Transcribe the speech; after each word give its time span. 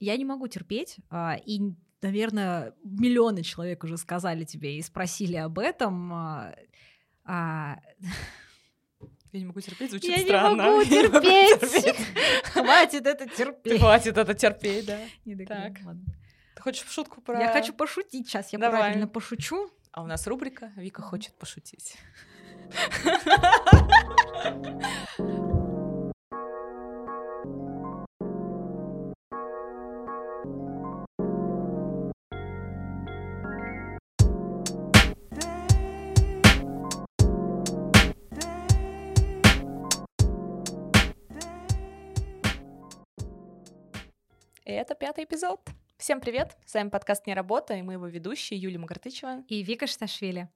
я 0.00 0.16
не 0.16 0.24
могу 0.24 0.48
терпеть, 0.48 0.96
а, 1.10 1.36
и, 1.44 1.60
наверное, 2.00 2.74
миллионы 2.82 3.42
человек 3.42 3.84
уже 3.84 3.98
сказали 3.98 4.44
тебе 4.44 4.78
и 4.78 4.82
спросили 4.82 5.36
об 5.36 5.58
этом. 5.58 6.12
А, 6.12 6.54
а, 7.24 7.76
Я 9.32 9.40
не 9.40 9.44
могу 9.44 9.60
терпеть, 9.60 9.90
звучит 9.90 10.16
Я 10.16 10.22
странно. 10.24 10.62
Я 10.62 10.68
не 11.02 11.08
могу 11.08 11.20
терпеть. 11.20 11.96
Хватит 12.44 13.06
это 13.06 13.28
терпеть. 13.28 13.78
Хватит 13.78 14.16
это 14.16 14.34
терпеть, 14.34 14.86
да. 14.86 14.98
Так. 15.46 15.78
Ты 16.56 16.62
хочешь 16.62 16.88
шутку 16.88 17.20
про... 17.20 17.38
Я 17.38 17.52
хочу 17.52 17.72
пошутить 17.74 18.26
сейчас, 18.26 18.52
я 18.52 18.58
правильно 18.58 19.06
пошучу. 19.06 19.70
А 19.92 20.02
у 20.02 20.06
нас 20.06 20.26
рубрика 20.26 20.72
«Вика 20.76 21.02
хочет 21.02 21.34
пошутить». 21.34 21.96
это 44.90 44.98
пятый 44.98 45.22
эпизод. 45.22 45.60
Всем 45.98 46.20
привет! 46.20 46.56
С 46.66 46.74
вами 46.74 46.88
подкаст 46.88 47.24
«Не 47.28 47.34
работа» 47.34 47.74
и 47.74 47.82
мы 47.82 47.92
его 47.92 48.08
ведущие 48.08 48.58
Юлия 48.58 48.78
Магартычева. 48.78 49.44
И 49.46 49.62
Вика 49.62 49.86
Шташвили. 49.86 50.48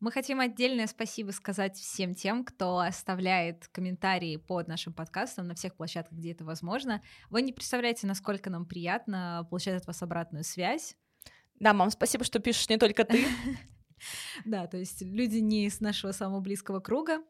Мы 0.00 0.12
хотим 0.12 0.40
отдельное 0.40 0.86
спасибо 0.86 1.30
сказать 1.30 1.76
всем 1.76 2.14
тем, 2.14 2.46
кто 2.46 2.78
оставляет 2.78 3.68
комментарии 3.68 4.38
под 4.38 4.66
нашим 4.66 4.94
подкастом 4.94 5.46
на 5.46 5.54
всех 5.54 5.76
площадках, 5.76 6.16
где 6.16 6.32
это 6.32 6.46
возможно. 6.46 7.02
Вы 7.28 7.42
не 7.42 7.52
представляете, 7.52 8.06
насколько 8.06 8.48
нам 8.48 8.64
приятно 8.64 9.46
получать 9.50 9.78
от 9.78 9.86
вас 9.86 10.02
обратную 10.02 10.42
связь. 10.42 10.96
Да, 11.60 11.74
мам, 11.74 11.90
спасибо, 11.90 12.24
что 12.24 12.38
пишешь 12.38 12.70
не 12.70 12.78
только 12.78 13.04
ты. 13.04 13.26
Да, 14.44 14.66
то 14.66 14.76
есть 14.76 15.02
люди 15.02 15.38
не 15.38 15.66
из 15.66 15.80
нашего 15.80 16.12
самого 16.12 16.40
близкого 16.40 16.80
круга 16.80 17.22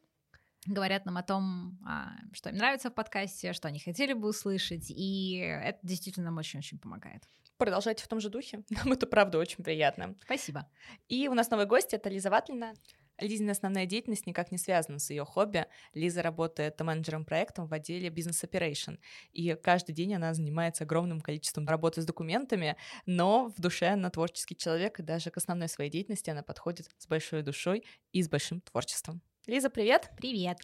говорят 0.66 1.04
нам 1.06 1.16
о 1.16 1.22
том, 1.22 1.78
а, 1.86 2.12
что 2.32 2.50
им 2.50 2.56
нравится 2.56 2.90
в 2.90 2.94
подкасте, 2.94 3.52
что 3.52 3.68
они 3.68 3.78
хотели 3.78 4.12
бы 4.12 4.28
услышать, 4.28 4.90
и 4.90 5.36
это 5.38 5.78
действительно 5.82 6.26
нам 6.26 6.38
очень-очень 6.38 6.78
помогает. 6.78 7.22
Продолжайте 7.56 8.04
в 8.04 8.08
том 8.08 8.20
же 8.20 8.30
духе. 8.30 8.64
Нам 8.70 8.92
это 8.92 9.06
правда 9.06 9.38
очень 9.38 9.62
приятно. 9.62 10.16
Спасибо. 10.24 10.68
И 11.08 11.28
у 11.28 11.34
нас 11.34 11.50
новый 11.50 11.66
гость— 11.66 11.92
это 11.94 12.08
Лиза 12.08 12.28
Ватлина. 12.28 12.74
Лизина 13.20 13.52
основная 13.52 13.86
деятельность 13.86 14.26
никак 14.26 14.50
не 14.50 14.58
связана 14.58 14.98
с 14.98 15.10
ее 15.10 15.24
хобби. 15.24 15.66
Лиза 15.92 16.20
работает 16.22 16.80
менеджером 16.80 17.24
проектом 17.24 17.68
в 17.68 17.72
отделе 17.72 18.08
бизнес 18.10 18.42
operation. 18.42 18.98
И 19.32 19.54
каждый 19.54 19.92
день 19.92 20.14
она 20.14 20.34
занимается 20.34 20.84
огромным 20.84 21.20
количеством 21.20 21.68
работы 21.68 22.02
с 22.02 22.06
документами, 22.06 22.76
но 23.06 23.52
в 23.56 23.60
душе 23.60 23.86
она 23.86 24.10
творческий 24.10 24.56
человек, 24.56 24.98
и 24.98 25.04
даже 25.04 25.30
к 25.30 25.36
основной 25.36 25.68
своей 25.68 25.90
деятельности 25.90 26.30
она 26.30 26.42
подходит 26.42 26.90
с 26.98 27.06
большой 27.06 27.42
душой 27.42 27.84
и 28.10 28.22
с 28.22 28.28
большим 28.28 28.60
творчеством. 28.60 29.22
Лиза, 29.46 29.68
привет! 29.68 30.10
Привет. 30.16 30.58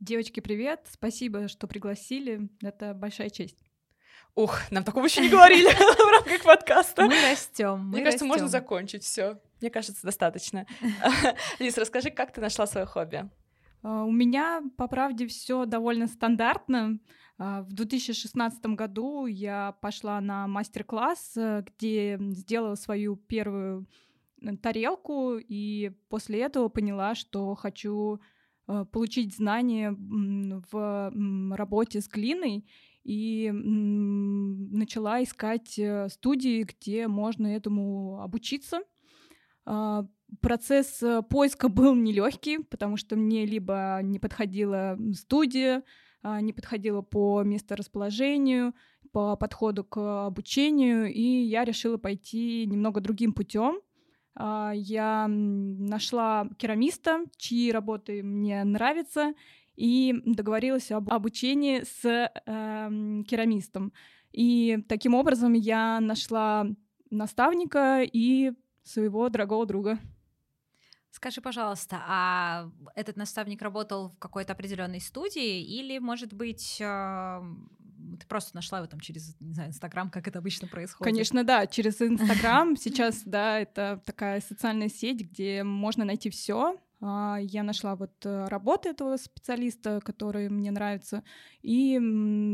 Девочки, 0.00 0.40
привет! 0.40 0.84
Спасибо, 0.90 1.46
что 1.46 1.68
пригласили. 1.68 2.48
Это 2.60 2.92
большая 2.92 3.30
честь. 3.30 3.56
Ух, 4.34 4.58
нам 4.72 4.82
такого 4.82 5.04
еще 5.04 5.20
не 5.20 5.28
говорили 5.28 5.68
в 5.72 6.10
рамках 6.10 6.42
подкаста. 6.42 7.02
Мы 7.06 7.14
растем. 7.22 7.88
Мне 7.88 8.02
кажется, 8.02 8.24
можно 8.24 8.48
закончить 8.48 9.04
все. 9.04 9.40
Мне 9.60 9.70
кажется, 9.70 10.02
достаточно. 10.02 10.66
Лиз, 11.60 11.78
расскажи, 11.78 12.10
как 12.10 12.32
ты 12.32 12.40
нашла 12.40 12.66
свое 12.66 12.84
хобби? 12.84 13.30
А, 13.84 14.02
У 14.02 14.10
меня, 14.10 14.60
по 14.76 14.88
правде, 14.88 15.28
все 15.28 15.64
довольно 15.64 16.08
стандартно. 16.08 16.98
А, 17.38 17.62
В 17.62 17.72
2016 17.72 18.66
году 18.74 19.26
я 19.26 19.76
пошла 19.80 20.20
на 20.20 20.48
мастер-класс, 20.48 21.36
э, 21.36 21.64
где 21.78 22.18
сделала 22.32 22.74
свою 22.74 23.14
первую 23.14 23.86
тарелку, 24.62 25.38
и 25.38 25.92
после 26.08 26.40
этого 26.40 26.68
поняла, 26.68 27.14
что 27.14 27.54
хочу 27.54 28.20
э, 28.68 28.84
получить 28.90 29.34
знания 29.34 29.96
в 29.96 31.12
работе 31.56 32.00
с 32.00 32.08
глиной, 32.08 32.66
и 33.04 33.52
начала 33.52 35.22
искать 35.22 35.78
э, 35.78 36.08
студии, 36.08 36.64
где 36.64 37.06
можно 37.06 37.46
этому 37.46 38.20
обучиться. 38.20 38.80
А, 39.64 40.06
Процесс 40.40 41.02
э, 41.04 41.22
поиска 41.22 41.68
был 41.68 41.94
нелегкий, 41.94 42.58
потому 42.58 42.96
что 42.96 43.14
мне 43.14 43.46
либо 43.46 44.00
не 44.02 44.18
подходила 44.18 44.98
студия, 45.14 45.84
а, 46.22 46.40
не 46.40 46.52
подходила 46.52 47.00
по 47.00 47.44
месторасположению, 47.44 48.74
по 49.12 49.36
подходу 49.36 49.84
к 49.84 50.26
обучению, 50.26 51.12
и 51.12 51.22
я 51.22 51.64
решила 51.64 51.96
пойти 51.96 52.66
немного 52.66 53.00
другим 53.00 53.32
путем. 53.32 53.80
А, 54.36 54.72
Я 54.74 55.26
нашла 55.28 56.48
керамиста, 56.58 57.24
чьи 57.36 57.72
работы 57.72 58.22
мне 58.22 58.62
нравятся, 58.64 59.34
и 59.74 60.14
договорилась 60.24 60.90
об 60.90 61.10
обучении 61.10 61.82
с 61.82 62.30
эм, 62.46 63.24
керамистом. 63.24 63.92
И 64.32 64.78
таким 64.88 65.14
образом 65.14 65.52
я 65.52 66.00
нашла 66.00 66.66
наставника 67.10 68.02
и 68.02 68.52
своего 68.82 69.28
дорогого 69.28 69.66
друга. 69.66 69.98
Скажи, 71.10 71.40
пожалуйста, 71.40 72.02
а 72.06 72.70
этот 72.94 73.16
наставник 73.16 73.62
работал 73.62 74.10
в 74.10 74.18
какой-то 74.18 74.52
определенной 74.52 75.00
студии 75.00 75.62
или, 75.62 75.98
может 75.98 76.34
быть, 76.34 76.78
ты 78.18 78.26
просто 78.26 78.54
нашла 78.54 78.78
его 78.78 78.86
там 78.86 79.00
через, 79.00 79.36
не 79.40 79.54
знаю, 79.54 79.70
Инстаграм, 79.70 80.10
как 80.10 80.28
это 80.28 80.38
обычно 80.38 80.68
происходит? 80.68 81.04
Конечно, 81.04 81.44
да, 81.44 81.66
через 81.66 82.00
Инстаграм 82.02 82.76
сейчас, 82.76 83.22
да, 83.24 83.58
это 83.60 84.02
такая 84.04 84.40
социальная 84.40 84.88
сеть, 84.88 85.20
где 85.20 85.62
можно 85.62 86.04
найти 86.04 86.30
все. 86.30 86.76
Я 87.00 87.62
нашла 87.62 87.94
вот 87.94 88.24
э, 88.24 88.46
работу 88.48 88.88
этого 88.88 89.18
специалиста, 89.18 90.00
который 90.02 90.48
мне 90.48 90.70
нравится, 90.70 91.22
и 91.60 91.98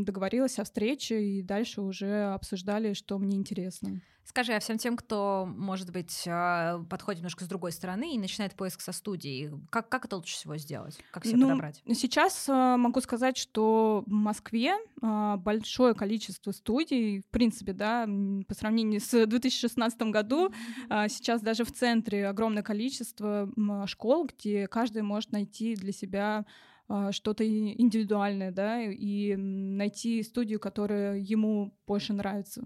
договорилась 0.03 0.59
о 0.59 0.65
встрече, 0.65 1.23
и 1.23 1.41
дальше 1.41 1.81
уже 1.81 2.33
обсуждали, 2.33 2.91
что 2.93 3.17
мне 3.19 3.37
интересно. 3.37 4.01
Скажи, 4.25 4.53
а 4.53 4.59
всем 4.59 4.77
тем, 4.77 4.95
кто, 4.95 5.45
может 5.45 5.91
быть, 5.91 6.23
а, 6.27 6.81
подходит 6.89 7.19
немножко 7.19 7.43
с 7.43 7.47
другой 7.47 7.71
стороны 7.71 8.15
и 8.15 8.17
начинает 8.17 8.55
поиск 8.55 8.81
со 8.81 8.91
студии, 8.91 9.51
как, 9.69 9.89
как 9.89 10.05
это 10.05 10.15
лучше 10.15 10.35
всего 10.35 10.55
сделать? 10.57 10.97
Как 11.11 11.25
себя 11.25 11.37
Ну, 11.37 11.47
подобрать? 11.49 11.83
Сейчас 11.93 12.47
э, 12.47 12.75
могу 12.77 13.01
сказать, 13.01 13.37
что 13.37 14.03
в 14.07 14.11
Москве 14.11 14.75
э, 15.01 15.35
большое 15.37 15.93
количество 15.93 16.51
студий, 16.51 17.21
в 17.21 17.27
принципе, 17.27 17.73
да, 17.73 18.07
по 18.47 18.55
сравнению 18.55 19.01
с 19.01 19.25
2016 19.25 20.01
году, 20.03 20.53
а 20.89 21.09
сейчас 21.09 21.41
даже 21.41 21.65
в 21.65 21.71
центре 21.71 22.27
огромное 22.27 22.63
количество 22.63 23.49
школ, 23.85 24.27
где 24.27 24.67
каждый 24.67 25.01
может 25.01 25.31
найти 25.31 25.75
для 25.75 25.91
себя 25.91 26.45
а, 26.87 27.11
что-то 27.11 27.47
индивидуальное, 27.47 28.51
да, 28.51 28.81
и 28.83 29.35
найти 29.35 30.21
студию, 30.23 30.59
которая 30.59 31.17
ему 31.17 31.73
больше 31.87 32.13
нравится. 32.13 32.63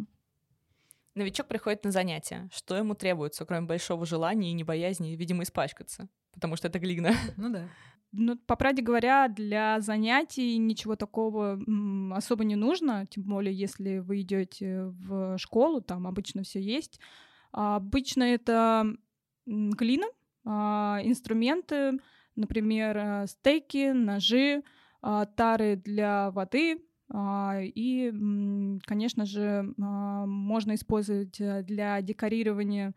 Новичок 1.18 1.48
приходит 1.48 1.84
на 1.84 1.92
занятия. 1.92 2.50
Что 2.54 2.76
ему 2.76 2.94
требуется, 2.94 3.46
кроме 3.46 3.66
большого 3.66 4.06
желания 4.06 4.52
и 4.52 4.54
небоязни, 4.54 5.16
видимо, 5.16 5.44
испачкаться? 5.44 6.08
Потому 6.34 6.56
что 6.56 6.68
это 6.68 6.80
глина. 6.80 7.12
Ну 7.38 7.50
да. 7.50 7.68
Ну, 8.14 8.38
по 8.38 8.56
правде 8.56 8.82
говоря, 8.82 9.28
для 9.28 9.82
занятий 9.82 10.58
ничего 10.58 10.96
такого 10.96 11.60
особо 12.16 12.46
не 12.46 12.56
нужно, 12.56 13.06
тем 13.06 13.24
более 13.24 13.54
если 13.54 13.98
вы 13.98 14.22
идете 14.22 14.86
в 14.86 15.38
школу, 15.38 15.82
там 15.82 16.08
обычно 16.08 16.44
все 16.44 16.62
есть. 16.62 17.00
А 17.52 17.76
обычно 17.76 18.24
это 18.24 18.86
глина, 19.46 20.08
а, 20.46 21.02
инструменты, 21.04 22.00
например, 22.36 22.98
э, 22.98 23.28
стейки, 23.28 23.92
ножи, 23.92 24.64
а, 25.02 25.26
тары 25.26 25.76
для 25.76 26.32
воды. 26.32 26.87
А, 27.10 27.60
И, 27.62 28.12
конечно 28.86 29.26
же, 29.26 29.74
а, 29.82 30.26
можно 30.26 30.76
использовать 30.76 31.40
э, 31.40 31.64
для 31.64 32.02
декорирования 32.02 32.94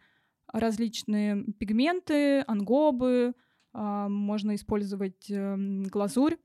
различные 0.53 1.45
пигменты, 1.59 2.41
ангобы, 2.47 3.35
а, 3.73 4.09
можно 4.09 4.55
использовать 4.57 5.31
эм, 5.31 5.85
глазурь. 5.85 6.37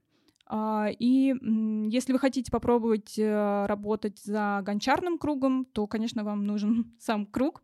И 0.48 1.34
если 1.90 2.12
вы 2.12 2.20
хотите 2.20 2.52
попробовать 2.52 3.18
э, 3.18 3.66
работать 3.66 4.20
за 4.20 4.62
гончарным 4.64 5.18
кругом, 5.18 5.64
то, 5.64 5.88
конечно, 5.88 6.22
вам 6.22 6.44
нужен 6.46 6.94
сам 7.00 7.26
круг 7.26 7.62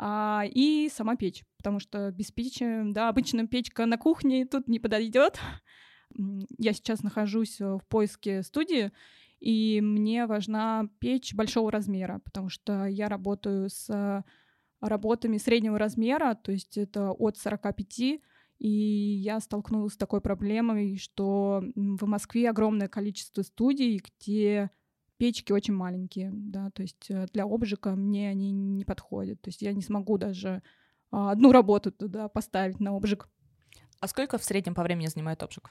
и 0.00 0.90
сама 0.92 1.14
печь, 1.14 1.44
потому 1.58 1.78
что 1.78 2.10
без 2.10 2.32
печи, 2.32 2.92
да, 2.92 3.08
обычно 3.08 3.46
печка 3.46 3.86
на 3.86 3.98
кухне 3.98 4.46
тут 4.46 4.66
не 4.66 4.80
подойдет. 4.80 5.40
Я 6.58 6.72
сейчас 6.72 7.02
нахожусь 7.02 7.60
э, 7.60 7.64
в 7.64 7.82
поиске 7.88 8.42
студии, 8.42 8.90
и 9.40 9.80
мне 9.80 10.26
важна 10.26 10.88
печь 10.98 11.34
большого 11.34 11.70
размера, 11.70 12.20
потому 12.24 12.48
что 12.48 12.86
я 12.86 13.08
работаю 13.08 13.68
с 13.70 14.24
работами 14.80 15.38
среднего 15.38 15.78
размера, 15.78 16.34
то 16.34 16.52
есть 16.52 16.76
это 16.76 17.10
от 17.10 17.36
45 17.36 18.20
и 18.58 18.68
я 18.68 19.38
столкнулась 19.40 19.94
с 19.94 19.96
такой 19.96 20.20
проблемой, 20.20 20.96
что 20.96 21.62
в 21.74 22.06
Москве 22.06 22.50
огромное 22.50 22.88
количество 22.88 23.42
студий, 23.42 24.02
где 24.02 24.70
печки 25.16 25.52
очень 25.52 25.74
маленькие, 25.74 26.30
да, 26.32 26.70
то 26.70 26.82
есть 26.82 27.06
э, 27.08 27.26
для 27.32 27.44
обжига 27.44 27.94
мне 27.94 28.30
они 28.30 28.52
не 28.52 28.84
подходят. 28.84 29.40
То 29.42 29.48
есть 29.48 29.62
я 29.62 29.72
не 29.72 29.82
смогу 29.82 30.16
даже 30.18 30.62
а, 31.10 31.32
одну 31.32 31.52
работу 31.52 31.92
туда 31.92 32.28
поставить 32.28 32.80
на 32.80 32.96
обжиг. 32.96 33.28
А 34.00 34.08
сколько 34.08 34.38
в 34.38 34.44
среднем 34.44 34.74
по 34.74 34.82
времени 34.82 35.06
занимает 35.06 35.42
обжиг? 35.42 35.70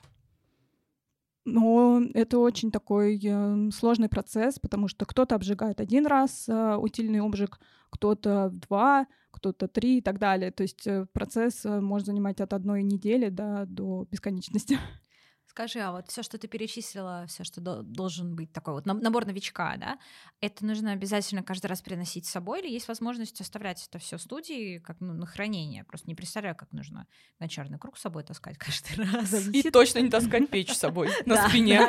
Но 1.49 2.01
это 2.13 2.39
очень 2.39 2.71
такой 2.71 3.17
э, 3.23 3.71
сложный 3.71 4.09
процесс, 4.09 4.59
потому 4.59 4.89
что 4.89 5.05
кто-то 5.05 5.33
обжигает 5.33 5.79
один 5.79 6.05
раз 6.05 6.43
э, 6.49 6.75
утильный 6.75 7.21
обжиг, 7.21 7.57
кто-то 7.89 8.49
два, 8.51 9.07
кто-то 9.31 9.69
три 9.69 9.99
и 9.99 10.01
так 10.01 10.19
далее. 10.19 10.51
То 10.51 10.63
есть 10.63 10.85
э, 10.87 11.05
процесс 11.13 11.63
может 11.63 12.07
занимать 12.07 12.41
от 12.41 12.51
одной 12.51 12.83
недели 12.83 13.29
да, 13.29 13.63
до 13.65 14.05
бесконечности. 14.11 14.77
Скажи, 15.49 15.79
а 15.79 15.91
вот 15.91 16.09
все, 16.09 16.21
что 16.23 16.37
ты 16.37 16.47
перечислила, 16.47 17.25
все, 17.27 17.43
что 17.43 17.61
до- 17.61 17.81
должен 17.81 18.35
быть 18.35 18.51
такой 18.51 18.73
вот 18.75 18.85
набор 18.85 19.25
новичка, 19.25 19.75
да, 19.77 19.97
это 20.41 20.63
нужно 20.65 20.91
обязательно 20.91 21.41
каждый 21.41 21.67
раз 21.67 21.81
приносить 21.81 22.25
с 22.27 22.29
собой, 22.29 22.59
или 22.61 22.69
есть 22.69 22.87
возможность 22.87 23.41
оставлять 23.41 23.83
это 23.87 23.97
все 23.97 24.17
в 24.17 24.21
студии 24.21 24.77
как 24.79 24.97
ну, 24.99 25.13
на 25.13 25.25
хранение? 25.25 25.83
Просто 25.85 26.07
не 26.09 26.15
представляю, 26.15 26.55
как 26.55 26.71
нужно 26.73 27.07
гончарный 27.39 27.79
круг 27.79 27.97
с 27.97 28.01
собой 28.01 28.23
таскать 28.23 28.57
каждый 28.57 29.03
раз. 29.11 29.47
И 29.53 29.63
точно 29.71 29.99
не 29.99 30.09
таскать 30.09 30.49
печь 30.49 30.71
с 30.73 30.77
собой 30.77 31.09
на 31.25 31.47
спине. 31.49 31.81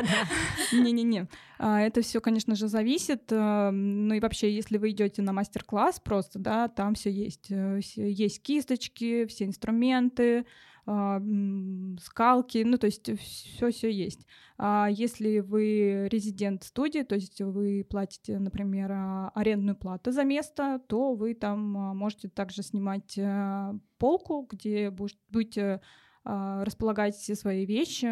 Не-не-не. 0.72 1.26
А, 1.58 1.80
Это 1.80 2.00
все, 2.02 2.20
конечно 2.20 2.54
же, 2.54 2.68
зависит. 2.68 3.30
э, 3.32 3.70
Ну 3.70 4.14
и 4.14 4.20
вообще, 4.20 4.54
если 4.54 4.78
вы 4.78 4.90
идете 4.90 5.20
на 5.22 5.32
мастер-класс 5.32 6.00
просто, 6.00 6.38
да, 6.38 6.68
там 6.68 6.94
все 6.94 7.10
есть. 7.10 7.50
Э, 7.50 7.80
Есть 7.96 8.40
кисточки, 8.42 9.26
все 9.26 9.44
инструменты, 9.44 10.38
а, 10.40 10.46
скалки, 12.00 12.62
ну 12.64 12.78
то 12.78 12.86
есть 12.86 13.10
все 13.20 13.70
все 13.70 13.90
есть. 13.90 14.26
А 14.56 14.88
если 14.90 15.38
вы 15.40 16.08
резидент 16.10 16.64
студии, 16.64 17.02
то 17.02 17.14
есть 17.14 17.40
вы 17.40 17.86
платите, 17.88 18.38
например, 18.38 18.90
а, 18.92 19.30
арендную 19.34 19.76
плату 19.76 20.10
за 20.10 20.24
место, 20.24 20.80
то 20.88 21.14
вы 21.14 21.34
там 21.34 21.76
а, 21.76 21.94
можете 21.94 22.28
также 22.28 22.62
снимать 22.62 23.16
а, 23.18 23.74
полку, 23.98 24.48
где 24.50 24.90
будете 24.90 25.80
а, 26.24 26.64
располагать 26.64 27.14
все 27.14 27.36
свои 27.36 27.64
вещи, 27.66 28.06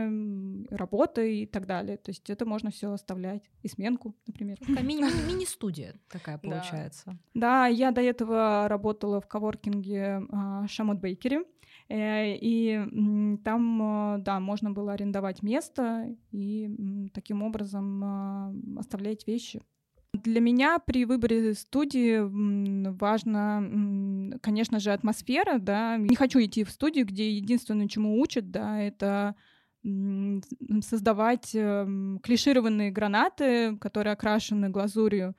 работы 0.73 1.41
и 1.43 1.47
так 1.47 1.67
далее. 1.67 1.97
То 1.97 2.11
есть 2.11 2.31
это 2.31 2.47
можно 2.47 2.71
все 2.71 2.93
оставлять. 2.93 3.43
И 3.63 3.69
сменку, 3.69 4.15
например. 4.27 4.59
Такая 4.59 4.85
мини- 4.85 5.01
мини- 5.27 5.33
Мини-студия 5.35 5.97
такая 6.09 6.37
Да. 6.37 6.49
получается. 6.49 7.19
Да, 7.35 7.67
я 7.67 7.91
до 7.91 8.01
этого 8.01 8.69
работала 8.69 9.21
в 9.21 9.27
коворкинге 9.27 10.23
а, 10.31 10.67
Шамот 10.69 10.99
Бейкере. 11.01 11.45
Э, 11.89 12.37
И 12.37 13.39
там, 13.45 13.83
а, 13.83 14.19
да, 14.19 14.41
можно 14.41 14.71
было 14.71 14.93
арендовать 14.93 15.43
место 15.43 16.17
и 16.33 17.09
таким 17.15 17.43
образом 17.43 18.03
а, 18.05 18.55
оставлять 18.79 19.27
вещи. 19.27 19.63
Для 20.13 20.41
меня 20.41 20.79
при 20.79 21.05
выборе 21.05 21.55
студии 21.55 22.21
важно, 22.99 24.39
конечно 24.41 24.81
же, 24.81 24.93
атмосфера, 24.93 25.59
да. 25.59 25.97
Не 25.99 26.17
хочу 26.17 26.41
идти 26.41 26.65
в 26.65 26.71
студию, 26.71 27.07
где 27.07 27.31
единственное, 27.37 27.89
чему 27.89 28.21
учат, 28.21 28.51
да, 28.51 28.81
это 28.81 29.35
создавать 30.83 31.55
эм, 31.55 32.19
клишированные 32.21 32.91
гранаты, 32.91 33.77
которые 33.77 34.15
окрашены 34.15 34.69
глазурью. 34.69 35.37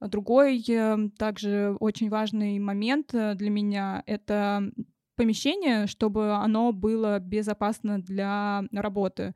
Другой 0.00 0.64
э, 0.66 1.10
также 1.18 1.76
очень 1.80 2.08
важный 2.08 2.58
момент 2.58 3.14
э, 3.14 3.34
для 3.34 3.50
меня— 3.50 4.02
это 4.06 4.72
помещение, 5.20 5.86
чтобы 5.86 6.32
оно 6.32 6.72
было 6.72 7.18
безопасно 7.18 8.00
для 8.00 8.62
работы. 8.72 9.34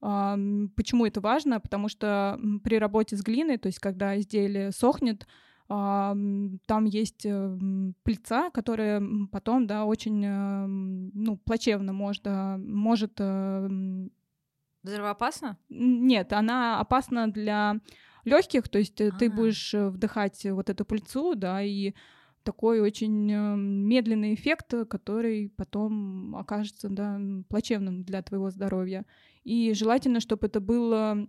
Почему 0.00 1.06
это 1.06 1.20
важно? 1.20 1.58
Потому 1.60 1.88
что 1.88 2.38
при 2.62 2.78
работе 2.78 3.16
с 3.16 3.22
глиной, 3.22 3.58
то 3.58 3.66
есть 3.66 3.80
когда 3.80 4.16
изделие 4.16 4.70
сохнет, 4.70 5.26
ам, 5.68 6.60
там 6.66 6.84
есть 6.84 7.24
э, 7.26 7.30
м, 7.30 7.94
пыльца, 8.04 8.50
которая 8.50 9.02
потом, 9.32 9.66
да, 9.66 9.86
очень, 9.86 10.22
эм, 10.24 11.10
ну, 11.14 11.38
плачевно 11.38 11.92
может, 11.94 12.26
э, 12.26 12.56
может 12.58 13.14
э, 13.18 13.24
м, 13.24 14.10
Взрывоопасно? 14.82 15.56
нет, 15.70 16.32
она 16.34 16.78
опасна 16.80 17.32
для 17.32 17.76
легких, 18.26 18.68
то 18.68 18.78
есть 18.78 19.00
э, 19.00 19.10
ты 19.10 19.30
А. 19.30 19.34
будешь 19.34 19.72
э, 19.72 19.88
вдыхать 19.88 20.44
вот 20.50 20.68
эту 20.68 20.84
пыльцу, 20.84 21.34
да, 21.34 21.62
и 21.62 21.94
такой 22.44 22.80
очень 22.80 23.32
э, 23.32 23.56
медленный 23.56 24.34
эффект, 24.34 24.74
э, 24.74 24.84
который 24.84 25.50
потом 25.56 26.36
окажется, 26.36 26.88
да, 26.88 27.20
плачевным 27.48 28.04
для 28.04 28.22
твоего 28.22 28.50
здоровья. 28.50 29.04
И 29.42 29.72
желательно, 29.74 30.20
чтобы 30.20 30.46
это 30.46 30.60
было 30.60 31.28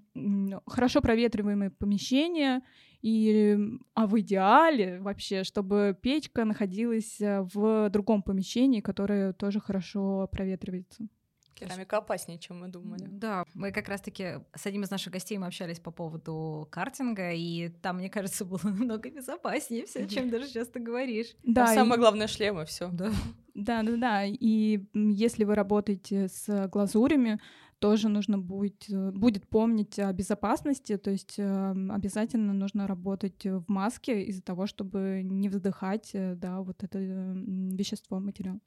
хорошо 0.67 1.01
проветриваемое 1.01 1.69
помещение, 1.69 2.61
и, 3.01 3.57
а 3.93 4.07
в 4.07 4.19
идеале 4.19 4.99
вообще, 5.01 5.43
чтобы 5.43 5.97
печка 6.01 6.45
находилась 6.45 7.19
э, 7.21 7.41
в 7.53 7.89
другом 7.89 8.23
помещении, 8.23 8.81
которое 8.81 9.33
тоже 9.33 9.59
хорошо 9.59 10.27
проветривается. 10.31 11.07
Керамика 11.55 11.97
опаснее, 11.97 12.37
чем 12.37 12.59
мы 12.59 12.67
думали. 12.67 13.07
Да, 13.09 13.45
мы 13.53 13.71
как 13.71 13.87
раз-таки 13.89 14.41
с 14.53 14.65
одним 14.65 14.83
из 14.83 14.91
наших 14.91 15.13
гостей 15.13 15.37
мы 15.37 15.47
общались 15.47 15.79
по 15.79 15.91
поводу 15.91 16.67
картинга, 16.69 17.31
и 17.31 17.69
там, 17.81 17.97
мне 17.97 18.09
кажется, 18.09 18.45
было 18.45 18.59
намного 18.63 19.09
безопаснее 19.09 19.85
все, 19.85 20.07
чем 20.07 20.29
даже 20.29 20.47
сейчас 20.47 20.67
ты 20.67 20.79
говоришь. 20.79 21.35
Да, 21.43 21.71
и- 21.71 21.75
самое 21.75 21.99
главное 21.99 22.27
шлемы, 22.27 22.65
все. 22.65 22.89
Да. 22.89 23.11
Да, 23.53 23.83
да, 23.83 23.95
да. 23.95 24.25
И 24.25 24.83
если 24.93 25.45
вы 25.45 25.55
работаете 25.55 26.27
с 26.27 26.67
глазурями, 26.67 27.39
тоже 27.79 28.09
нужно 28.09 28.37
будет, 28.37 28.89
э, 28.89 29.11
будет 29.11 29.47
помнить 29.47 29.99
о 29.99 30.11
безопасности, 30.13 30.97
то 30.97 31.11
есть 31.11 31.35
эм, 31.37 31.91
обязательно 31.91 32.53
нужно 32.53 32.87
работать 32.87 33.45
в 33.45 33.63
маске 33.67 34.23
из-за 34.23 34.41
того, 34.41 34.65
чтобы 34.65 35.21
не 35.23 35.49
вздыхать, 35.49 36.11
э, 36.13 36.35
да, 36.35 36.61
вот 36.61 36.83
это 36.83 36.99
э, 36.99 37.33
вещество, 37.75 38.19
материал. 38.19 38.59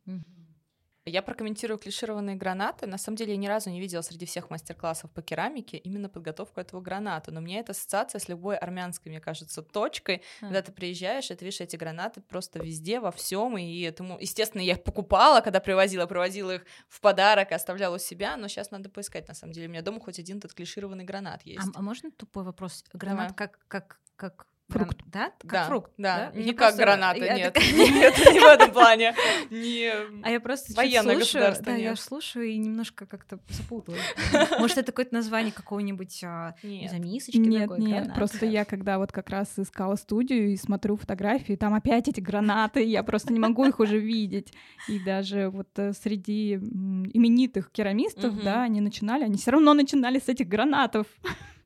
Я 1.09 1.23
прокомментирую 1.23 1.79
клишированные 1.79 2.37
гранаты. 2.37 2.87
На 2.87 2.99
самом 2.99 3.17
деле 3.17 3.33
я 3.33 3.37
ни 3.37 3.47
разу 3.47 3.71
не 3.71 3.81
видела 3.81 4.03
среди 4.03 4.27
всех 4.27 4.51
мастер-классов 4.51 5.11
по 5.11 5.23
керамике 5.23 5.77
именно 5.77 6.09
подготовку 6.09 6.61
этого 6.61 6.81
граната. 6.81 7.33
Но 7.33 7.41
мне 7.41 7.61
эта 7.61 7.73
ассоциация 7.73 8.19
с 8.19 8.29
любой 8.29 8.57
армянской, 8.57 9.11
мне 9.11 9.21
кажется, 9.21 9.63
точкой. 9.63 10.23
Когда 10.41 10.63
ты 10.63 10.73
приезжаешь, 10.73 11.31
и 11.31 11.35
ты 11.35 11.45
видишь 11.45 11.61
эти 11.61 11.77
гранаты 11.77 12.21
просто 12.21 12.59
везде, 12.59 13.01
во 13.01 13.11
всем. 13.11 13.57
И 13.59 13.81
этому, 13.83 14.19
естественно, 14.21 14.63
я 14.63 14.75
их 14.75 14.83
покупала, 14.83 15.41
когда 15.41 15.61
привозила, 15.61 16.07
привозила 16.07 16.57
их 16.57 16.67
в 16.89 17.01
подарок, 17.01 17.51
и 17.51 17.55
оставляла 17.55 17.97
у 17.97 17.99
себя. 17.99 18.37
Но 18.37 18.49
сейчас 18.49 18.71
надо 18.71 18.89
поискать, 18.89 19.29
на 19.29 19.35
самом 19.35 19.53
деле. 19.53 19.69
У 19.69 19.71
меня 19.71 19.83
дома 19.83 20.01
хоть 20.01 20.19
один 20.19 20.39
этот 20.39 20.55
клишированный 20.55 21.05
гранат 21.05 21.43
есть. 21.45 21.69
А, 21.75 21.79
а 21.79 21.83
можно 21.83 22.11
тупой 22.11 22.45
вопрос? 22.45 22.85
Гранат 22.93 23.29
Давай. 23.29 23.35
как 23.35 23.59
как 23.69 24.01
как 24.17 24.48
Фрукт. 24.69 24.99
гран- 24.99 25.11
да? 25.13 25.33
Как 25.41 25.51
да, 25.51 25.65
фрукт, 25.65 25.93
да, 25.97 26.31
Я 26.35 26.43
не 26.43 26.53
как 26.53 26.57
просто- 26.59 26.83
граната, 26.83 27.25
я 27.25 27.35
нет, 27.37 27.55
такая- 27.55 27.73
нет, 27.75 28.19
не 28.33 28.41
в 28.41 28.45
этом 28.45 28.71
плане, 28.71 29.15
не 29.51 29.91
А 30.23 30.31
я 30.31 30.41
просто 30.41 30.75
Военное 30.75 31.15
слушаю, 31.17 31.19
государство 31.21 31.65
да, 31.65 31.77
я 31.77 31.91
нет. 31.91 31.99
слушаю 31.99 32.47
и 32.47 32.57
немножко 32.59 33.07
как-то 33.07 33.39
запуталась. 33.49 34.01
Может, 34.59 34.77
это 34.79 34.93
какое-то 34.93 35.15
название 35.15 35.53
какого-нибудь, 35.53 36.21
а, 36.23 36.55
не 36.63 36.81
нет. 36.81 36.91
знаю, 36.91 37.05
мисочки 37.05 37.39
Нет, 37.39 37.63
такой, 37.63 37.81
нет, 37.81 37.91
гранат? 38.01 38.15
просто 38.15 38.45
я 38.45 38.65
когда 38.67 38.99
вот 38.99 39.11
как 39.11 39.31
раз 39.31 39.49
искала 39.59 39.97
студию 39.97 40.53
и 40.53 40.57
смотрю 40.57 40.97
фотографии, 40.97 41.55
там 41.55 41.73
опять 41.73 42.09
эти 42.09 42.21
гранаты, 42.21 42.85
я 42.85 43.03
просто 43.03 43.33
не 43.33 43.41
могу 43.41 43.65
их 43.65 43.81
уже 43.81 43.99
видеть. 43.99 44.53
И 44.87 44.99
даже 45.01 45.49
вот 45.49 45.69
э, 45.79 45.93
среди 45.95 46.55
именитых 46.57 47.71
керамистов, 47.71 48.43
да, 48.43 48.63
они 48.65 48.81
начинали, 48.83 49.25
они 49.25 49.39
все 49.39 49.51
равно 49.53 49.73
начинали 49.73 50.19
с 50.19 50.29
этих 50.29 50.47
гранатов. 50.47 51.07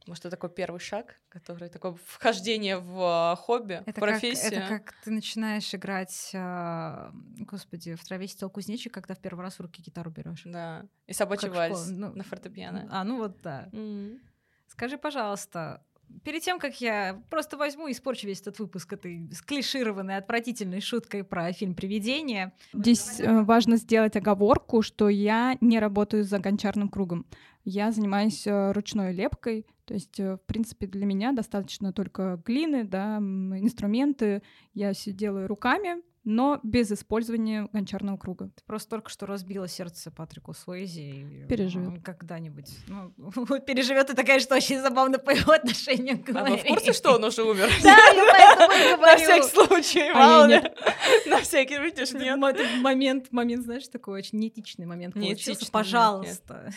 Может, 0.06 0.24
это 0.24 0.30
такой 0.30 0.50
первый 0.50 0.80
шаг, 0.80 1.20
который 1.28 1.68
такое 1.68 1.94
вхождение 2.06 2.78
в 2.78 3.00
а, 3.00 3.36
хобби, 3.36 3.82
Это 3.86 4.00
как, 4.00 4.04
профессию. 4.04 4.60
это 4.60 4.68
как 4.68 4.94
ты 5.04 5.10
начинаешь 5.10 5.74
играть, 5.74 6.30
а, 6.34 7.12
господи, 7.38 7.94
в 7.94 8.04
траве 8.04 8.26
сидел 8.28 8.50
кузнечик, 8.50 8.92
когда 8.92 9.14
в 9.14 9.20
первый 9.20 9.42
раз 9.42 9.58
в 9.58 9.60
руки 9.60 9.82
гитару 9.82 10.10
берешь. 10.10 10.42
Да. 10.44 10.86
И 11.06 11.12
собачий 11.12 11.48
Как 11.48 11.56
вальс 11.56 11.78
школа, 11.78 11.96
ну, 11.96 12.14
на 12.14 12.24
фортепиано. 12.24 12.88
А, 12.90 13.04
ну 13.04 13.18
вот 13.18 13.40
да. 13.42 13.68
М. 13.72 14.20
Скажи, 14.68 14.96
пожалуйста, 14.96 15.84
перед 16.24 16.42
тем, 16.42 16.58
как 16.58 16.80
я 16.80 17.22
просто 17.30 17.56
возьму 17.56 17.88
и 17.88 17.92
испорчу 17.92 18.26
весь 18.26 18.40
этот 18.40 18.58
выпуск 18.58 18.92
этой 18.92 19.30
склишированной, 19.32 20.16
отвратительной 20.16 20.80
шуткой 20.80 21.24
про 21.24 21.52
фильм 21.52 21.74
«Привидение», 21.74 22.52
Здесь 22.72 23.20
э, 23.20 23.42
важно 23.42 23.76
сделать 23.76 24.16
оговорку, 24.16 24.82
что 24.82 25.08
я 25.08 25.56
не 25.60 25.78
работаю 25.78 26.24
за 26.24 26.38
гончарным 26.38 26.88
кругом. 26.88 27.26
Я 27.64 27.92
занимаюсь 27.92 28.46
э, 28.46 28.72
ручной 28.72 29.12
лепкой, 29.12 29.66
то 29.84 29.94
есть, 29.94 30.20
э, 30.20 30.36
в 30.36 30.40
принципе, 30.46 30.86
для 30.86 31.06
меня 31.06 31.32
достаточно 31.32 31.92
только 31.92 32.40
глины, 32.44 32.84
да, 32.84 33.18
инструменты. 33.18 34.42
Я 34.74 34.92
все 34.92 35.12
делаю 35.12 35.48
руками, 35.48 36.02
но 36.24 36.60
без 36.62 36.92
использования 36.92 37.68
гончарного 37.72 38.16
круга. 38.16 38.50
Ты 38.54 38.62
просто 38.64 38.90
только 38.90 39.10
что 39.10 39.26
разбила 39.26 39.66
сердце 39.66 40.10
Патрику 40.10 40.54
Суэйзи. 40.54 41.46
Переживет. 41.48 42.02
Когда-нибудь. 42.02 42.70
Ну, 42.86 43.12
переживет 43.60 44.10
это, 44.10 44.22
конечно, 44.24 44.56
очень 44.56 44.80
забавно 44.80 45.18
по 45.18 45.30
его 45.30 45.52
отношению 45.52 46.22
к 46.22 46.28
А 46.30 46.44
вы 46.44 46.56
в 46.56 46.64
курсе, 46.64 46.92
что 46.92 47.16
он 47.16 47.24
уже 47.24 47.42
умер? 47.42 47.68
Да, 47.82 47.90
я 47.90 48.24
поэтому 48.30 49.02
На 49.02 49.16
всякий 49.16 49.48
случай, 49.48 50.10
А 50.10 50.14
мало 50.14 50.46
ли. 50.46 50.62
На 51.26 51.40
всякий, 51.40 51.78
видишь, 51.78 52.12
нет. 52.12 52.38
Момент, 52.80 53.32
момент, 53.32 53.64
знаешь, 53.64 53.88
такой 53.88 54.18
очень 54.20 54.38
неэтичный 54.38 54.86
момент 54.86 55.14
получился. 55.14 55.70
Пожалуйста. 55.70 56.70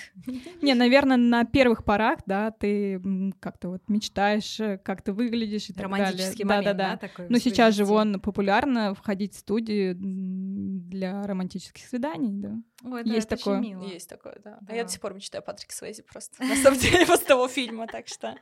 Не, 0.61 0.73
наверное, 0.73 1.17
на 1.17 1.45
первых 1.45 1.83
порах, 1.83 2.19
да, 2.25 2.51
ты 2.51 3.01
как-то 3.39 3.69
вот 3.69 3.81
мечтаешь, 3.87 4.59
э, 4.59 4.77
как 4.83 5.01
ты 5.01 5.13
выглядишь 5.13 5.69
и 5.69 5.73
так 5.73 5.89
далее. 5.89 6.05
Романтический 6.05 6.45
момент, 6.45 6.77
да, 6.77 6.97
такой 6.97 7.27
Но 7.29 7.37
сейчас 7.37 7.75
же 7.75 7.85
вон 7.85 8.19
популярно 8.19 8.95
входить 8.95 9.34
в 9.35 9.39
студии 9.39 9.93
для 9.95 11.25
романтических 11.27 11.85
свиданий, 11.85 12.31
да. 12.33 12.55
Ой, 12.83 13.03
да, 13.03 13.13
есть 13.13 13.27
это 13.27 13.35
очень 13.35 13.43
такое. 13.43 13.59
мило. 13.59 13.83
Есть 13.83 14.09
такое, 14.09 14.37
да. 14.43 14.57
А 14.61 14.65
Да. 14.65 14.75
я 14.75 14.83
до 14.83 14.89
сих 14.91 15.01
пор 15.01 15.13
мечтаю 15.13 15.41
о 15.41 15.45
Патрике 15.45 15.75
Свейзи 15.75 16.03
просто. 16.03 16.43
На 16.43 16.55
самом 16.55 16.79
деле, 16.79 17.05
после 17.05 17.25
того 17.25 17.47
фильма, 17.47 17.87
так 17.87 18.07
что... 18.07 18.35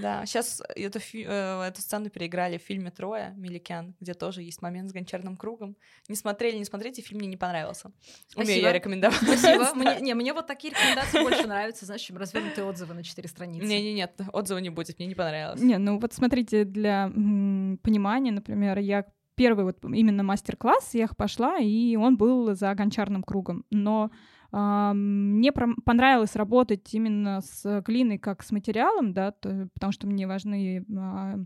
Да, 0.00 0.24
сейчас 0.26 0.62
эту, 0.74 0.98
фи- 0.98 1.24
э, 1.26 1.62
эту 1.62 1.80
сцену 1.80 2.10
переиграли 2.10 2.58
в 2.58 2.62
фильме 2.62 2.90
«Трое» 2.90 3.32
Меликян, 3.36 3.94
где 4.00 4.14
тоже 4.14 4.42
есть 4.42 4.62
момент 4.62 4.90
с 4.90 4.92
гончарным 4.92 5.36
кругом. 5.36 5.76
Не 6.08 6.16
смотрели, 6.16 6.56
не 6.58 6.64
смотрите, 6.64 7.02
фильм 7.02 7.20
мне 7.20 7.28
не 7.28 7.36
понравился. 7.36 7.88
Умею 8.36 8.46
Спасибо. 8.46 8.66
я 8.66 8.72
рекомендовать. 8.72 9.18
Спасибо. 9.22 9.70
Мне, 9.74 10.00
не, 10.00 10.14
мне 10.14 10.32
вот 10.32 10.46
такие 10.46 10.72
рекомендации 10.74 11.22
больше 11.22 11.46
нравятся, 11.46 11.84
знаешь, 11.86 12.02
чем 12.02 12.16
развернутые 12.16 12.64
отзывы 12.64 12.94
на 12.94 13.02
четыре 13.04 13.28
страницы. 13.28 13.66
Не-не, 13.66 13.92
нет, 13.94 14.18
отзыва 14.32 14.58
не 14.58 14.70
будет, 14.70 14.98
мне 14.98 15.06
не 15.08 15.14
понравилось. 15.14 15.60
Не, 15.60 15.78
ну 15.78 15.98
вот 15.98 16.12
смотрите, 16.12 16.64
для 16.64 17.04
м, 17.14 17.78
понимания, 17.82 18.32
например, 18.32 18.78
я 18.78 19.04
первый 19.34 19.64
вот 19.64 19.78
именно 19.84 20.22
мастер-класс, 20.22 20.94
я 20.94 21.08
пошла, 21.08 21.58
и 21.58 21.96
он 21.96 22.16
был 22.16 22.54
за 22.54 22.74
гончарным 22.74 23.22
кругом. 23.22 23.64
Но 23.70 24.10
а, 24.52 24.92
мне 24.94 25.52
понравилось 25.52 26.36
работать 26.36 26.92
именно 26.94 27.40
с 27.40 27.82
глиной 27.86 28.18
как 28.18 28.42
с 28.42 28.52
материалом, 28.52 29.12
да, 29.12 29.32
то- 29.32 29.68
потому 29.74 29.92
что 29.92 30.06
мне 30.06 30.26
важны 30.26 30.84
а, 30.96 31.38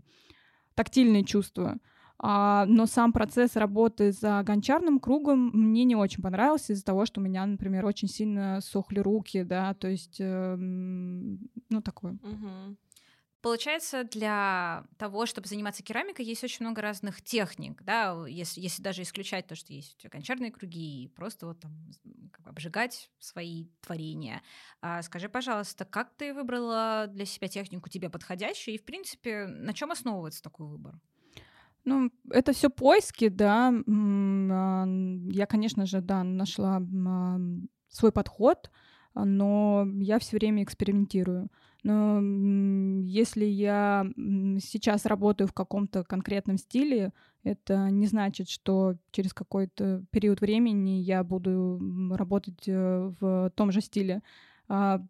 тактильные 0.75 1.23
чувства. 1.23 1.77
А, 2.21 2.65
но 2.67 2.85
сам 2.85 3.13
процесс 3.13 3.55
работы 3.55 4.11
за 4.11 4.43
гончарным 4.43 4.99
кругом 4.99 5.51
мне 5.53 5.85
не 5.85 5.95
очень 5.95 6.21
понравился 6.21 6.73
из-за 6.73 6.83
того, 6.83 7.05
что 7.05 7.21
у 7.21 7.23
меня, 7.23 7.45
например, 7.45 7.85
очень 7.85 8.09
сильно 8.09 8.59
сохли 8.61 8.99
руки, 8.99 9.43
да, 9.43 9.73
то 9.73 9.87
есть, 9.87 10.17
эм, 10.19 11.39
ну, 11.69 11.81
такое. 11.81 12.17
Мгм. 12.21 12.77
Получается, 13.41 14.03
для 14.03 14.83
того, 14.97 15.25
чтобы 15.25 15.47
заниматься 15.47 15.81
керамикой, 15.81 16.25
есть 16.25 16.43
очень 16.43 16.65
много 16.65 16.81
разных 16.81 17.21
техник, 17.21 17.81
да, 17.83 18.25
если, 18.27 18.59
если 18.59 18.81
даже 18.81 19.03
исключать 19.03 19.47
то, 19.47 19.55
что 19.55 19.71
есть 19.71 20.05
гончарные 20.09 20.51
круги, 20.51 21.03
и 21.03 21.07
просто 21.07 21.45
вот 21.45 21.61
там 21.61 21.71
как 22.33 22.43
бы 22.43 22.49
обжигать 22.49 23.09
свои 23.19 23.67
творения. 23.79 24.41
А 24.81 25.01
скажи, 25.03 25.29
пожалуйста, 25.29 25.85
как 25.85 26.13
ты 26.17 26.33
выбрала 26.33 27.07
для 27.07 27.23
себя 27.23 27.47
технику 27.47 27.87
тебе 27.87 28.09
подходящую, 28.09 28.75
и, 28.75 28.77
в 28.77 28.83
принципе, 28.83 29.47
на 29.47 29.73
чем 29.73 29.91
основывается 29.91 30.43
такой 30.43 30.67
выбор? 30.67 30.99
Ну, 31.85 32.11
это 32.29 32.51
все 32.53 32.69
поиски, 32.69 33.29
да. 33.29 33.69
А, 33.69 34.85
Я, 35.31 35.45
конечно 35.45 35.85
же, 35.85 36.01
да, 36.01 36.23
нашла 36.23 36.81
а, 36.81 37.39
свой 37.87 38.11
подход, 38.11 38.69
но 39.15 39.87
я 40.01 40.19
все 40.19 40.37
время 40.37 40.63
экспериментирую. 40.63 41.49
Но 41.83 42.19
если 43.01 43.45
я 43.45 44.05
сейчас 44.59 45.05
работаю 45.05 45.47
в 45.47 45.53
каком-то 45.53 46.03
конкретном 46.03 46.57
стиле, 46.57 47.13
это 47.43 47.89
не 47.89 48.05
значит, 48.07 48.49
что 48.49 48.95
через 49.11 49.33
какой-то 49.33 50.03
период 50.11 50.41
времени 50.41 51.01
я 51.01 51.23
буду 51.23 51.79
работать 52.11 52.67
э, 52.67 53.13
в 53.19 53.51
том 53.55 53.71
же 53.71 53.79
стиле. 53.79 54.21
А, 54.67 55.01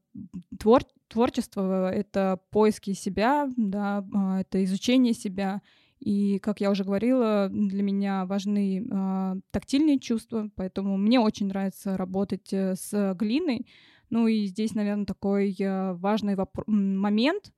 твор- 0.57 0.87
творчество— 1.07 1.91
это 1.93 2.39
поиски 2.51 2.93
себя, 2.93 3.49
да, 3.57 4.05
а, 4.13 4.41
это 4.41 4.63
изучение 4.63 5.13
себя. 5.13 5.61
И, 5.99 6.39
как 6.39 6.61
я 6.61 6.71
уже 6.71 6.85
говорила, 6.85 7.49
для 7.51 7.83
меня 7.83 8.25
важны 8.25 8.87
а, 8.89 9.35
тактильные 9.51 9.99
чувства, 9.99 10.49
поэтому 10.55 10.95
мне 10.95 11.19
очень 11.19 11.47
нравится 11.47 11.97
работать 11.97 12.53
э, 12.53 12.75
с 12.75 13.13
глиной. 13.15 13.65
Ну 14.09 14.27
и 14.27 14.45
здесь, 14.45 14.73
наверное, 14.73 15.05
такой 15.05 15.55
э, 15.59 15.93
важный 15.93 16.35
момент 16.67 17.53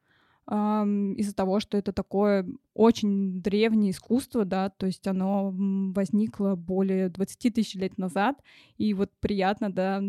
из-за 0.50 1.34
того, 1.34 1.62
что 1.62 1.78
это 1.78 1.94
такое 1.94 2.46
очень 2.74 3.42
древнее 3.42 3.92
искусство, 3.92 4.44
да, 4.44 4.70
то 4.70 4.86
есть 4.86 5.08
оно 5.08 5.54
возникло 5.54 6.56
более 6.56 7.08
20 7.10 7.54
тысяч 7.54 7.76
лет 7.76 7.98
назад, 7.98 8.42
и 8.78 8.94
вот 8.94 9.12
приятно, 9.22 9.72
да, 9.72 10.02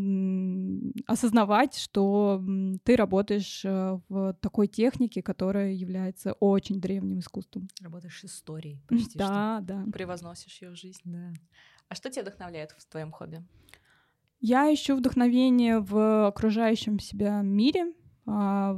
осознавать, 1.06 1.76
что 1.76 2.42
ты 2.82 2.96
работаешь 2.96 3.64
э, 3.64 4.00
в 4.08 4.34
такой 4.40 4.66
технике, 4.66 5.22
которая 5.22 5.72
является 5.72 6.32
очень 6.32 6.80
древним 6.80 7.20
искусством. 7.20 7.68
Работаешь 7.80 8.18
с 8.20 8.24
историей 8.24 8.80
почти 8.88 9.10
что. 9.10 9.18
Да, 9.18 9.60
да. 9.62 9.84
Превозносишь 9.92 10.60
ее 10.62 10.70
в 10.70 10.76
жизнь. 10.76 11.02
Да. 11.04 11.32
А 11.88 11.94
что 11.94 12.10
тебя 12.10 12.22
вдохновляет 12.22 12.72
в 12.72 12.84
твоем 12.86 13.12
хобби? 13.12 13.44
Я 14.44 14.74
ищу 14.74 14.96
вдохновение 14.96 15.78
в 15.78 16.26
окружающем 16.26 16.98
себя 16.98 17.42
мире. 17.42 17.92
А, 18.26 18.76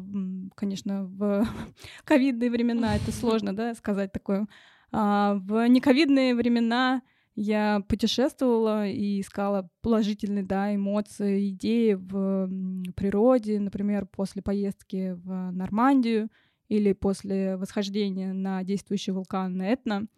конечно, 0.55 1.07
в 1.07 1.49
ковидные 2.05 2.51
времена 2.51 2.97
это 2.97 3.11
сложно, 3.13 3.57
да, 3.57 3.75
сказать 3.75 4.13
такое. 4.13 4.47
А, 4.93 5.37
в 5.37 5.67
нековидные 5.69 6.35
времена 6.35 7.01
я 7.35 7.83
путешествовала 7.89 8.87
и 8.87 9.23
искала 9.23 9.71
положительные, 9.81 10.45
да, 10.45 10.75
эмоции, 10.75 11.49
идеи 11.49 11.95
в 11.95 12.47
природе, 12.95 13.59
например, 13.59 14.05
после 14.05 14.43
поездки 14.43 15.13
в 15.25 15.51
Нормандию 15.51 16.29
или 16.69 16.93
после 16.93 17.57
восхождения 17.57 18.35
на 18.35 18.63
действующий 18.65 19.13
вулкан 19.13 19.63
Этна. 19.63 20.09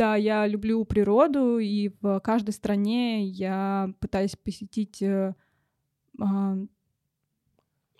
Да, 0.00 0.16
я 0.16 0.46
люблю 0.46 0.82
природу, 0.86 1.58
и 1.58 1.90
в 2.00 2.20
каждой 2.20 2.52
стране 2.52 3.22
я 3.26 3.92
пытаюсь 4.00 4.34
посетить, 4.34 5.02
э, 5.02 5.34
а, 6.18 6.56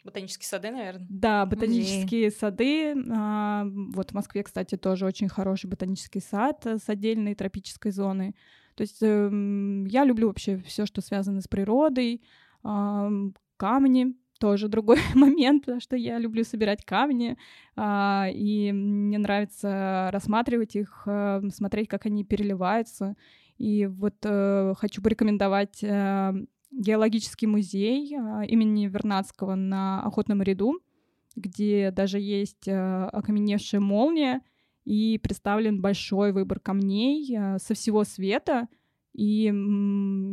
Ботанические 0.03 0.47
сады, 0.49 0.71
наверное. 0.71 1.07
да, 1.11 1.45
ботанические 1.45 2.31
сады. 2.31 2.95
А, 3.13 3.67
Вот 3.67 4.13
в 4.13 4.15
Москве, 4.15 4.43
кстати, 4.43 4.79
тоже 4.79 5.05
очень 5.05 5.29
хороший 5.29 5.67
ботанический 5.67 6.21
сад 6.21 6.65
э, 6.65 6.79
с 6.79 6.89
отдельной 6.89 7.35
тропической 7.35 7.93
зоной. 7.93 8.35
То 8.77 8.81
есть 8.81 9.03
эм, 9.03 9.85
я 9.85 10.07
люблю 10.07 10.29
вообще 10.29 10.57
все, 10.57 10.87
что 10.87 11.03
связано 11.03 11.43
с 11.43 11.49
природой, 11.49 12.23
ам, 12.63 13.35
камни 13.59 14.15
тоже 14.41 14.69
другой 14.69 14.99
момент, 15.15 15.69
что 15.79 15.97
я 15.97 16.19
люблю 16.19 16.43
собирать 16.43 16.85
камни, 16.85 17.37
а, 17.77 18.27
и 18.33 18.73
мне 18.73 19.19
нравится 19.19 20.09
рассматривать 20.13 20.75
их, 20.75 21.03
э, 21.07 21.43
смотреть, 21.53 21.89
как 21.89 22.07
они 22.07 22.25
переливаются. 22.25 23.15
И 23.59 23.87
вот 23.87 24.17
э, 24.25 24.75
хочу 24.79 25.03
порекомендовать 25.03 25.85
э, 25.85 26.33
геологический 26.73 27.47
музей 27.47 28.17
а, 28.17 28.43
имени 28.45 28.87
Вернадского 28.87 29.55
на 29.55 30.03
Охотном 30.03 30.43
ряду, 30.43 30.81
где 31.37 31.91
даже 31.91 32.19
есть 32.19 32.67
окаменевшая 32.67 33.81
молния 33.81 34.41
и 34.85 35.19
представлен 35.23 35.81
большой 35.81 36.33
выбор 36.33 36.59
камней 36.59 37.39
со 37.59 37.75
всего 37.75 38.03
света. 38.03 38.69
И 39.13 39.53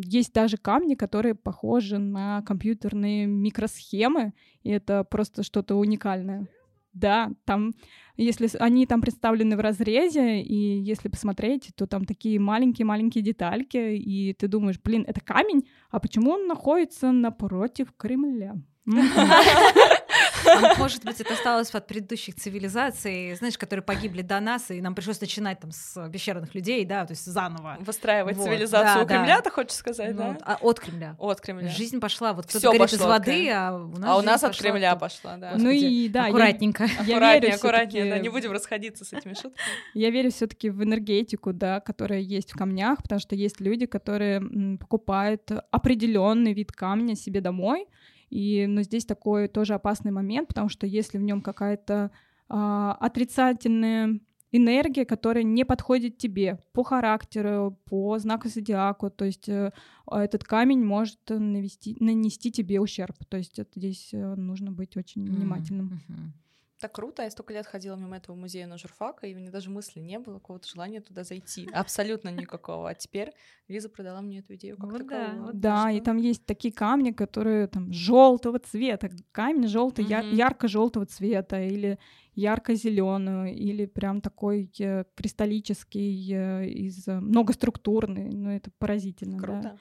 есть 0.05 0.33
даже 0.33 0.57
камни, 0.57 0.95
которые 0.95 1.35
похожи 1.35 1.97
на 1.97 2.41
компьютерные 2.43 3.25
микросхемы, 3.25 4.33
и 4.63 4.69
это 4.69 5.03
просто 5.03 5.43
что-то 5.43 5.75
уникальное. 5.75 6.47
Да, 6.93 7.31
там, 7.45 7.73
если 8.15 8.49
они 8.57 8.87
там 8.87 9.01
представлены 9.01 9.55
в 9.55 9.59
разрезе, 9.59 10.41
и 10.41 10.79
если 10.79 11.09
посмотреть, 11.09 11.69
то 11.75 11.85
там 11.85 12.05
такие 12.05 12.39
маленькие-маленькие 12.39 13.23
детальки, 13.23 13.77
и 13.77 14.33
ты 14.33 14.47
думаешь, 14.47 14.79
блин, 14.83 15.05
это 15.07 15.21
камень, 15.21 15.67
а 15.91 15.99
почему 15.99 16.31
он 16.31 16.47
находится 16.47 17.11
напротив 17.11 17.93
Кремля? 17.97 18.55
А 20.45 20.75
может 20.77 21.03
быть, 21.03 21.19
это 21.21 21.33
осталось 21.33 21.73
от 21.73 21.87
предыдущих 21.87 22.35
цивилизаций, 22.35 23.35
знаешь, 23.35 23.57
которые 23.57 23.83
погибли 23.83 24.21
до 24.21 24.39
нас, 24.39 24.71
и 24.71 24.81
нам 24.81 24.95
пришлось 24.95 25.19
начинать 25.21 25.59
там 25.59 25.71
с 25.71 26.09
пещерных 26.09 26.55
людей, 26.55 26.85
да, 26.85 27.05
то 27.05 27.11
есть 27.11 27.25
заново. 27.25 27.77
Выстраивать 27.79 28.37
Вот, 28.37 28.45
цивилизацию 28.45 28.95
да, 28.95 29.03
у 29.03 29.07
Кремля, 29.07 29.35
да. 29.37 29.41
ты 29.41 29.49
хочешь 29.51 29.73
сказать, 29.73 30.11
Ну, 30.13 30.17
да? 30.17 30.37
а 30.41 30.57
от 30.61 30.79
Кремля. 30.79 31.15
От 31.19 31.41
Кремля. 31.41 31.69
Жизнь 31.69 31.99
пошла, 31.99 32.33
вот 32.33 32.45
кто-то 32.47 32.67
говорит 32.71 32.93
из 32.93 32.99
воды, 32.99 33.49
а 33.51 33.75
у 33.75 33.97
нас 33.97 34.09
А 34.09 34.17
у 34.17 34.21
нас 34.21 34.43
от 34.43 34.57
Кремля 34.57 34.95
пошла, 34.95 35.37
да. 35.37 35.53
Ну 35.55 35.69
и 35.69 36.07
да, 36.09 36.25
Аккуратненько. 36.25 36.85
я 36.85 37.17
Аккуратнее, 37.17 37.41
верю 37.41 37.55
аккуратнее, 37.55 38.09
да, 38.09 38.19
не 38.19 38.29
будем 38.29 38.51
расходиться 38.51 39.05
с 39.05 39.13
этими 39.13 39.33
шутками. 39.33 39.53
Я 39.93 40.09
верю 40.09 40.31
все-таки 40.31 40.69
в 40.69 40.83
энергетику, 40.83 41.53
да, 41.53 41.79
которая 41.79 42.19
есть 42.19 42.51
в 42.51 42.57
камнях, 42.57 43.01
потому 43.01 43.19
что 43.19 43.35
есть 43.35 43.59
люди, 43.61 43.85
которые 43.85 44.41
покупают 44.77 45.51
определенный 45.71 46.53
вид 46.53 46.71
камня 46.71 47.15
себе 47.15 47.41
домой. 47.41 47.87
И, 48.29 48.65
но 48.67 48.81
здесь 48.81 49.05
такой 49.05 49.47
тоже 49.47 49.73
опасный 49.73 50.11
момент, 50.11 50.47
потому 50.47 50.69
что 50.69 50.85
если 50.85 51.17
в 51.17 51.23
нем 51.23 51.41
какая-то 51.41 52.11
а, 52.49 52.93
отрицательная 52.99 54.19
энергия, 54.51 55.05
которая 55.05 55.43
не 55.43 55.65
подходит 55.65 56.17
тебе 56.17 56.59
по 56.73 56.83
характеру, 56.83 57.77
по 57.85 58.17
знаку 58.17 58.47
зодиаку. 58.47 59.09
То 59.09 59.25
есть 59.25 59.49
э, 59.49 59.71
этот 60.09 60.43
камень 60.43 60.83
может 60.83 61.19
навести, 61.29 61.97
нанести 61.99 62.51
тебе 62.51 62.79
ущерб. 62.79 63.17
То 63.27 63.37
есть 63.37 63.59
это 63.59 63.71
здесь 63.75 64.09
э, 64.13 64.35
нужно 64.35 64.71
быть 64.71 64.95
очень 64.95 65.25
внимательным. 65.25 66.01
Mm-hmm. 66.07 66.46
Так 66.79 66.91
круто, 66.93 67.23
я 67.23 67.31
столько 67.31 67.53
лет 67.53 67.65
ходила 67.65 67.95
мимо 67.95 68.17
этого 68.17 68.35
музея 68.35 68.67
на 68.67 68.77
журфака, 68.77 69.25
и 69.25 69.33
у 69.33 69.37
меня 69.37 69.49
даже 69.49 69.71
мысли 69.71 69.99
не 69.99 70.19
было, 70.19 70.35
какого-то 70.35 70.67
желания 70.67 71.01
туда 71.01 71.23
зайти. 71.23 71.67
Абсолютно 71.73 72.29
никакого. 72.29 72.89
А 72.89 72.93
теперь 72.93 73.31
Лиза 73.67 73.89
продала 73.89 74.21
мне 74.21 74.39
эту 74.39 74.53
идею 74.55 74.77
как 74.77 74.91
вот 74.91 75.07
Да, 75.07 75.35
вот 75.39 75.59
да 75.59 75.91
и 75.91 75.99
там 76.01 76.17
есть 76.17 76.45
такие 76.45 76.71
камни, 76.71 77.11
которые 77.11 77.67
там 77.67 77.91
желтого 77.91 78.59
цвета. 78.59 79.09
Камень 79.31 79.67
желтый, 79.67 80.05
mm-hmm. 80.05 80.35
ярко-желтого 80.35 81.07
цвета, 81.07 81.61
или 81.63 81.97
ярко-зеленую, 82.35 83.55
или 83.55 83.87
прям 83.87 84.21
такой 84.21 84.71
э, 84.79 85.05
кристаллический, 85.15 86.31
э, 86.31 86.67
из 86.67 87.07
э, 87.07 87.19
многоструктурный. 87.19 88.29
Ну, 88.29 88.51
это 88.51 88.69
поразительно. 88.77 89.39
Круто. 89.39 89.61
Да. 89.61 89.77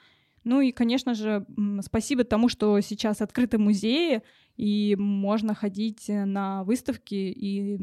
Ну 0.47 0.61
и, 0.61 0.71
конечно 0.71 1.13
же, 1.13 1.45
спасибо 1.81 2.23
тому, 2.23 2.47
что 2.47 2.79
сейчас 2.79 3.21
открыты 3.21 3.57
музеи, 3.57 4.21
и 4.55 4.95
можно 4.97 5.53
ходить 5.53 6.09
э, 6.09 6.23
на 6.23 6.63
выставки, 6.63 7.15
и 7.15 7.75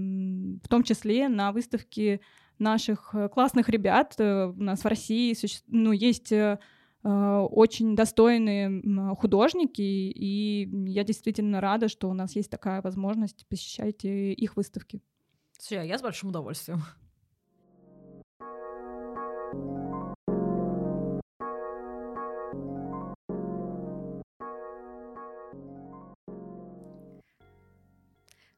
в 0.63 0.69
том 0.69 0.83
числе 0.83 1.29
на 1.29 1.53
выставки 1.53 2.23
наших 2.59 3.15
э, 3.15 3.29
классных 3.29 3.69
ребят. 3.69 4.15
Э, 4.19 4.47
у 4.47 4.63
нас 4.63 4.81
в 4.81 4.87
России 4.87 5.37
ну, 5.67 5.93
есть 5.93 6.33
очень 7.03 7.95
достойные 7.97 9.15
художники, 9.17 9.83
и 9.83 10.67
я 10.89 11.05
действительно 11.05 11.61
рада, 11.61 11.89
что 11.89 12.09
у 12.09 12.15
нас 12.15 12.35
есть 12.35 12.51
такая 12.51 12.81
возможность 12.81 13.47
посещать 13.47 14.05
их 14.05 14.57
выставки. 14.57 15.03
А 15.71 15.85
я 15.85 15.99
с 15.99 16.01
большим 16.01 16.31
удовольствием. 16.31 16.81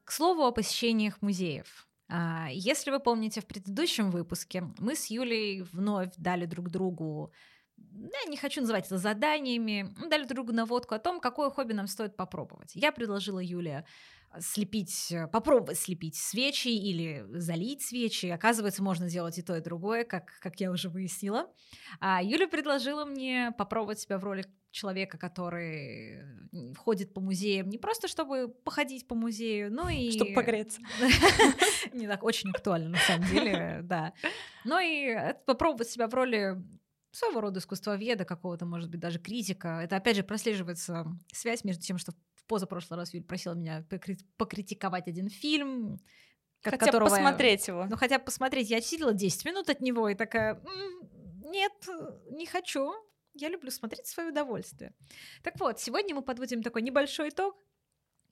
К 0.07 0.13
слову 0.13 0.43
о 0.43 0.53
посещениях 0.53 1.21
музеев. 1.21 1.85
А, 2.07 2.47
если 2.49 2.91
вы 2.91 3.01
помните, 3.01 3.41
в 3.41 3.45
предыдущем 3.45 4.09
выпуске 4.09 4.63
мы 4.77 4.95
с 4.95 5.07
Юлей 5.07 5.63
вновь 5.63 6.13
дали 6.15 6.45
друг 6.45 6.69
другу 6.69 7.33
я 7.77 8.29
не 8.29 8.37
хочу 8.37 8.61
называть 8.61 8.85
это 8.85 8.97
заданиями, 8.97 9.93
дали 10.09 10.25
другу 10.25 10.51
наводку 10.53 10.95
о 10.95 10.99
том, 10.99 11.19
какое 11.19 11.49
хобби 11.49 11.73
нам 11.73 11.87
стоит 11.87 12.15
попробовать. 12.15 12.71
Я 12.73 12.91
предложила 12.91 13.39
Юле 13.39 13.85
слепить, 14.39 15.13
попробовать 15.31 15.79
слепить 15.79 16.15
свечи 16.15 16.67
или 16.67 17.25
залить 17.29 17.81
свечи. 17.81 18.27
Оказывается, 18.27 18.83
можно 18.83 19.09
делать 19.09 19.37
и 19.37 19.41
то, 19.41 19.55
и 19.55 19.61
другое, 19.61 20.03
как, 20.03 20.31
как 20.41 20.59
я 20.59 20.71
уже 20.71 20.89
выяснила. 20.89 21.51
А 21.99 22.21
Юля 22.21 22.47
предложила 22.47 23.05
мне 23.05 23.53
попробовать 23.57 23.99
себя 23.99 24.17
в 24.17 24.23
роли 24.23 24.45
человека, 24.71 25.17
который 25.17 26.21
ходит 26.75 27.13
по 27.13 27.21
музеям 27.21 27.69
не 27.69 27.77
просто 27.77 28.07
чтобы 28.07 28.47
походить 28.47 29.07
по 29.07 29.15
музею, 29.15 29.71
но 29.71 29.89
и... 29.89 30.11
Чтобы 30.11 30.33
погреться. 30.33 30.81
Не 31.93 32.07
так 32.07 32.23
очень 32.23 32.49
актуально, 32.51 32.89
на 32.89 32.97
самом 32.97 33.27
деле, 33.27 33.79
да. 33.83 34.13
Но 34.65 34.79
и 34.79 35.33
попробовать 35.45 35.89
себя 35.89 36.07
в 36.07 36.13
роли 36.13 36.61
своего 37.11 37.41
рода 37.41 37.59
искусствоведа, 37.59 38.25
какого-то, 38.25 38.65
может 38.65 38.89
быть, 38.89 38.99
даже 38.99 39.19
критика. 39.19 39.79
Это, 39.83 39.95
опять 39.95 40.15
же, 40.15 40.23
прослеживается 40.23 41.05
связь 41.31 41.63
между 41.63 41.81
тем, 41.81 41.97
что 41.97 42.13
позапрошлый 42.47 42.97
раз 42.97 43.13
Юль 43.13 43.23
просила 43.23 43.53
меня 43.53 43.85
покритиковать 44.37 45.07
один 45.07 45.29
фильм, 45.29 45.99
хотя 46.61 46.77
которого... 46.77 47.09
посмотреть 47.09 47.67
его. 47.67 47.85
Ну, 47.85 47.95
хотя 47.95 48.19
посмотреть. 48.19 48.69
Я 48.69 48.81
сидела 48.81 49.13
10 49.13 49.45
минут 49.45 49.69
от 49.69 49.81
него 49.81 50.09
и 50.09 50.15
такая, 50.15 50.61
нет, 51.43 51.73
не 52.31 52.45
хочу. 52.45 52.93
Я 53.33 53.49
люблю 53.49 53.69
смотреть 53.71 54.07
свое 54.07 54.29
удовольствие. 54.29 54.93
Так 55.43 55.59
вот, 55.59 55.79
сегодня 55.79 56.15
мы 56.15 56.21
подводим 56.23 56.63
такой 56.63 56.81
небольшой 56.81 57.29
итог, 57.29 57.55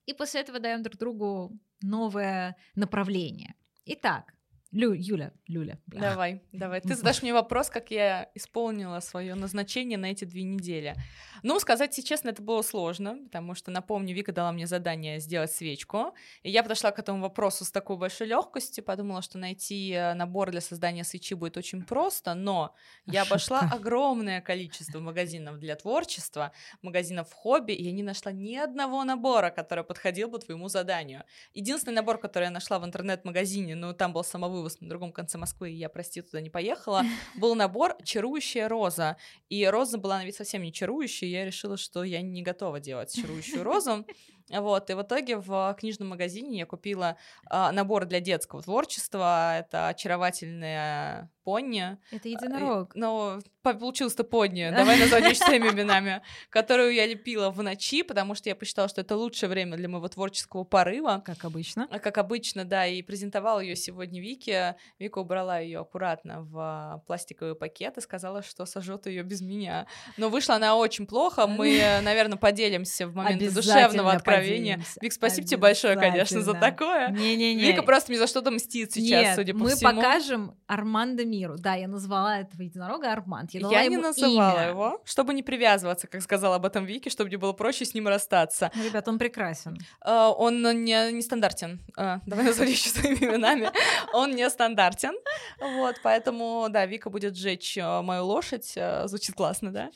и 0.04 0.12
после 0.12 0.40
этого 0.40 0.58
даем 0.58 0.82
друг 0.82 0.96
другу 0.96 1.58
новое 1.80 2.56
направление. 2.74 3.54
Итак, 3.84 4.34
Лю, 4.72 4.92
Юля, 4.92 5.32
Люля. 5.46 5.78
Бля. 5.86 6.00
Давай, 6.00 6.42
давай. 6.52 6.80
Ты 6.80 6.94
задашь 6.96 7.22
мне 7.22 7.32
вопрос, 7.32 7.70
как 7.70 7.90
я 7.90 8.30
исполнила 8.34 9.00
свое 9.00 9.34
назначение 9.34 9.96
на 9.96 10.06
эти 10.06 10.24
две 10.24 10.42
недели. 10.42 10.94
Ну, 11.42 11.60
сказать 11.60 11.98
честно, 12.04 12.30
это 12.30 12.42
было 12.42 12.62
сложно, 12.62 13.18
потому 13.24 13.54
что, 13.54 13.70
напомню, 13.70 14.14
Вика 14.14 14.32
дала 14.32 14.52
мне 14.52 14.66
задание 14.66 15.20
сделать 15.20 15.52
свечку, 15.52 16.14
и 16.42 16.50
я 16.50 16.62
подошла 16.62 16.90
к 16.90 16.98
этому 16.98 17.22
вопросу 17.22 17.64
с 17.64 17.70
такой 17.70 17.96
большой 17.96 18.26
легкостью, 18.26 18.84
подумала, 18.84 19.22
что 19.22 19.38
найти 19.38 19.92
э, 19.92 20.14
набор 20.14 20.50
для 20.50 20.60
создания 20.60 21.04
свечи 21.04 21.34
будет 21.34 21.56
очень 21.56 21.82
просто, 21.82 22.34
но 22.34 22.74
я 23.06 23.22
обошла 23.22 23.60
огромное 23.72 24.40
количество 24.40 24.98
магазинов 24.98 25.58
для 25.58 25.76
творчества, 25.76 26.52
магазинов 26.82 27.32
хобби, 27.32 27.72
и 27.72 27.84
я 27.84 27.92
не 27.92 28.02
нашла 28.02 28.32
ни 28.32 28.56
одного 28.56 29.04
набора, 29.04 29.50
который 29.50 29.84
подходил 29.84 30.28
бы 30.28 30.38
твоему 30.38 30.68
заданию. 30.68 31.24
Единственный 31.54 31.94
набор, 31.94 32.18
который 32.18 32.44
я 32.44 32.50
нашла 32.50 32.78
в 32.78 32.84
интернет-магазине, 32.84 33.74
ну, 33.74 33.92
там 33.92 34.12
был 34.12 34.24
самовывоз 34.56 34.80
на 34.80 34.88
другом 34.88 35.12
конце 35.12 35.38
Москвы, 35.38 35.70
и 35.70 35.76
я, 35.76 35.88
прости, 35.88 36.22
туда 36.22 36.40
не 36.40 36.50
поехала, 36.50 37.02
был 37.36 37.54
набор 37.54 37.96
«Чарующая 38.02 38.68
роза», 38.68 39.16
и 39.48 39.66
роза 39.66 39.98
была 39.98 40.18
на 40.18 40.24
вид 40.24 40.34
совсем 40.34 40.62
не 40.62 40.72
чарующая, 40.72 41.28
я 41.28 41.44
решила, 41.44 41.76
что 41.76 42.04
я 42.04 42.22
не 42.22 42.42
готова 42.42 42.80
делать 42.80 43.14
чарующую 43.14 43.62
розу. 43.62 44.06
Вот, 44.48 44.90
и 44.90 44.94
в 44.94 45.02
итоге 45.02 45.38
в 45.38 45.76
книжном 45.76 46.10
магазине 46.10 46.60
я 46.60 46.66
купила 46.66 47.16
а, 47.50 47.72
набор 47.72 48.04
для 48.04 48.20
детского 48.20 48.62
творчества. 48.62 49.58
Это 49.58 49.88
очаровательная 49.88 51.32
пони. 51.46 51.96
Это 52.10 52.28
единорог. 52.28 52.90
Ну, 52.96 53.38
получилось-то 53.62 54.24
пони, 54.24 54.68
давай 54.70 54.98
назовем 54.98 55.24
вещи 55.28 55.38
своими 55.38 55.68
именами, 55.68 56.22
которую 56.50 56.92
я 56.92 57.06
лепила 57.06 57.50
в 57.50 57.62
ночи, 57.62 58.02
потому 58.02 58.34
что 58.34 58.48
я 58.48 58.56
посчитала, 58.56 58.88
что 58.88 59.00
это 59.00 59.16
лучшее 59.16 59.48
время 59.48 59.76
для 59.76 59.88
моего 59.88 60.08
творческого 60.08 60.64
порыва. 60.64 61.22
Как 61.24 61.44
обычно. 61.44 61.86
А, 61.90 62.00
как 62.00 62.18
обычно, 62.18 62.64
да, 62.64 62.86
и 62.86 63.00
презентовала 63.02 63.60
ее 63.60 63.76
сегодня 63.76 64.20
Вике. 64.20 64.74
Вика 64.98 65.18
убрала 65.18 65.60
ее 65.60 65.80
аккуратно 65.80 66.42
в 66.42 67.02
пластиковый 67.06 67.54
пакет 67.54 67.96
и 67.96 68.00
сказала, 68.00 68.42
что 68.42 68.66
сожжет 68.66 69.06
ее 69.06 69.22
без 69.22 69.40
меня. 69.40 69.86
Но 70.16 70.28
вышла 70.28 70.56
она 70.56 70.74
очень 70.74 71.06
плохо. 71.06 71.46
Мы, 71.46 71.80
наверное, 72.02 72.38
поделимся 72.38 73.06
в 73.06 73.14
момент 73.14 73.54
душевного 73.54 74.12
откровения. 74.12 74.80
Вик, 75.00 75.12
спасибо 75.12 75.46
тебе 75.46 75.58
большое, 75.58 75.96
конечно, 75.96 76.40
за 76.40 76.54
такое. 76.54 77.10
Не-не-не. 77.10 77.62
Вика 77.62 77.82
просто 77.84 78.10
мне 78.10 78.18
за 78.18 78.26
что-то 78.26 78.50
мстит 78.50 78.92
сейчас, 78.92 79.22
Нет, 79.22 79.34
судя 79.36 79.52
по 79.52 79.60
мы 79.60 79.70
всему. 79.70 79.92
мы 79.92 79.96
покажем 80.02 80.56
Армандо 80.66 81.24
миру. 81.36 81.56
Да, 81.58 81.74
я 81.74 81.88
назвала 81.88 82.40
этого 82.40 82.62
единорога 82.62 83.12
Арманд. 83.12 83.50
Я, 83.52 83.82
я 83.82 83.86
не 83.86 83.96
называла 83.96 84.60
имя. 84.60 84.68
его, 84.68 85.00
чтобы 85.04 85.34
не 85.34 85.42
привязываться, 85.42 86.06
как 86.06 86.22
сказала 86.22 86.56
об 86.56 86.66
этом 86.66 86.84
Вики, 86.84 87.08
чтобы 87.08 87.28
мне 87.28 87.38
было 87.38 87.52
проще 87.52 87.84
с 87.84 87.94
ним 87.94 88.08
расстаться. 88.08 88.70
Ну, 88.74 88.84
ребят, 88.84 89.06
он 89.08 89.18
прекрасен. 89.18 89.78
Uh, 90.04 90.32
он 90.36 90.62
не, 90.84 91.12
не 91.12 91.22
стандартен. 91.22 91.80
Uh, 91.96 92.20
давай 92.26 92.46
назови 92.46 92.72
еще 92.72 92.88
своими 92.88 93.24
именами. 93.24 93.70
Он 94.12 94.30
не 94.30 94.48
стандартен. 94.50 95.14
Вот, 95.60 95.96
поэтому, 96.02 96.66
да, 96.70 96.86
Вика 96.86 97.10
будет 97.10 97.36
сжечь 97.36 97.76
uh, 97.78 98.02
мою 98.02 98.24
лошадь. 98.24 98.76
Звучит 99.04 99.34
классно, 99.34 99.72
да? 99.72 99.90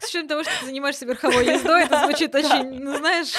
С 0.00 0.08
учетом 0.08 0.28
того, 0.28 0.44
что 0.44 0.52
ты 0.60 0.66
занимаешься 0.66 1.06
верховой 1.06 1.44
ездой, 1.46 1.84
это 1.84 2.00
звучит 2.04 2.34
очень, 2.34 2.80
ну, 2.80 2.96
знаешь, 2.96 3.32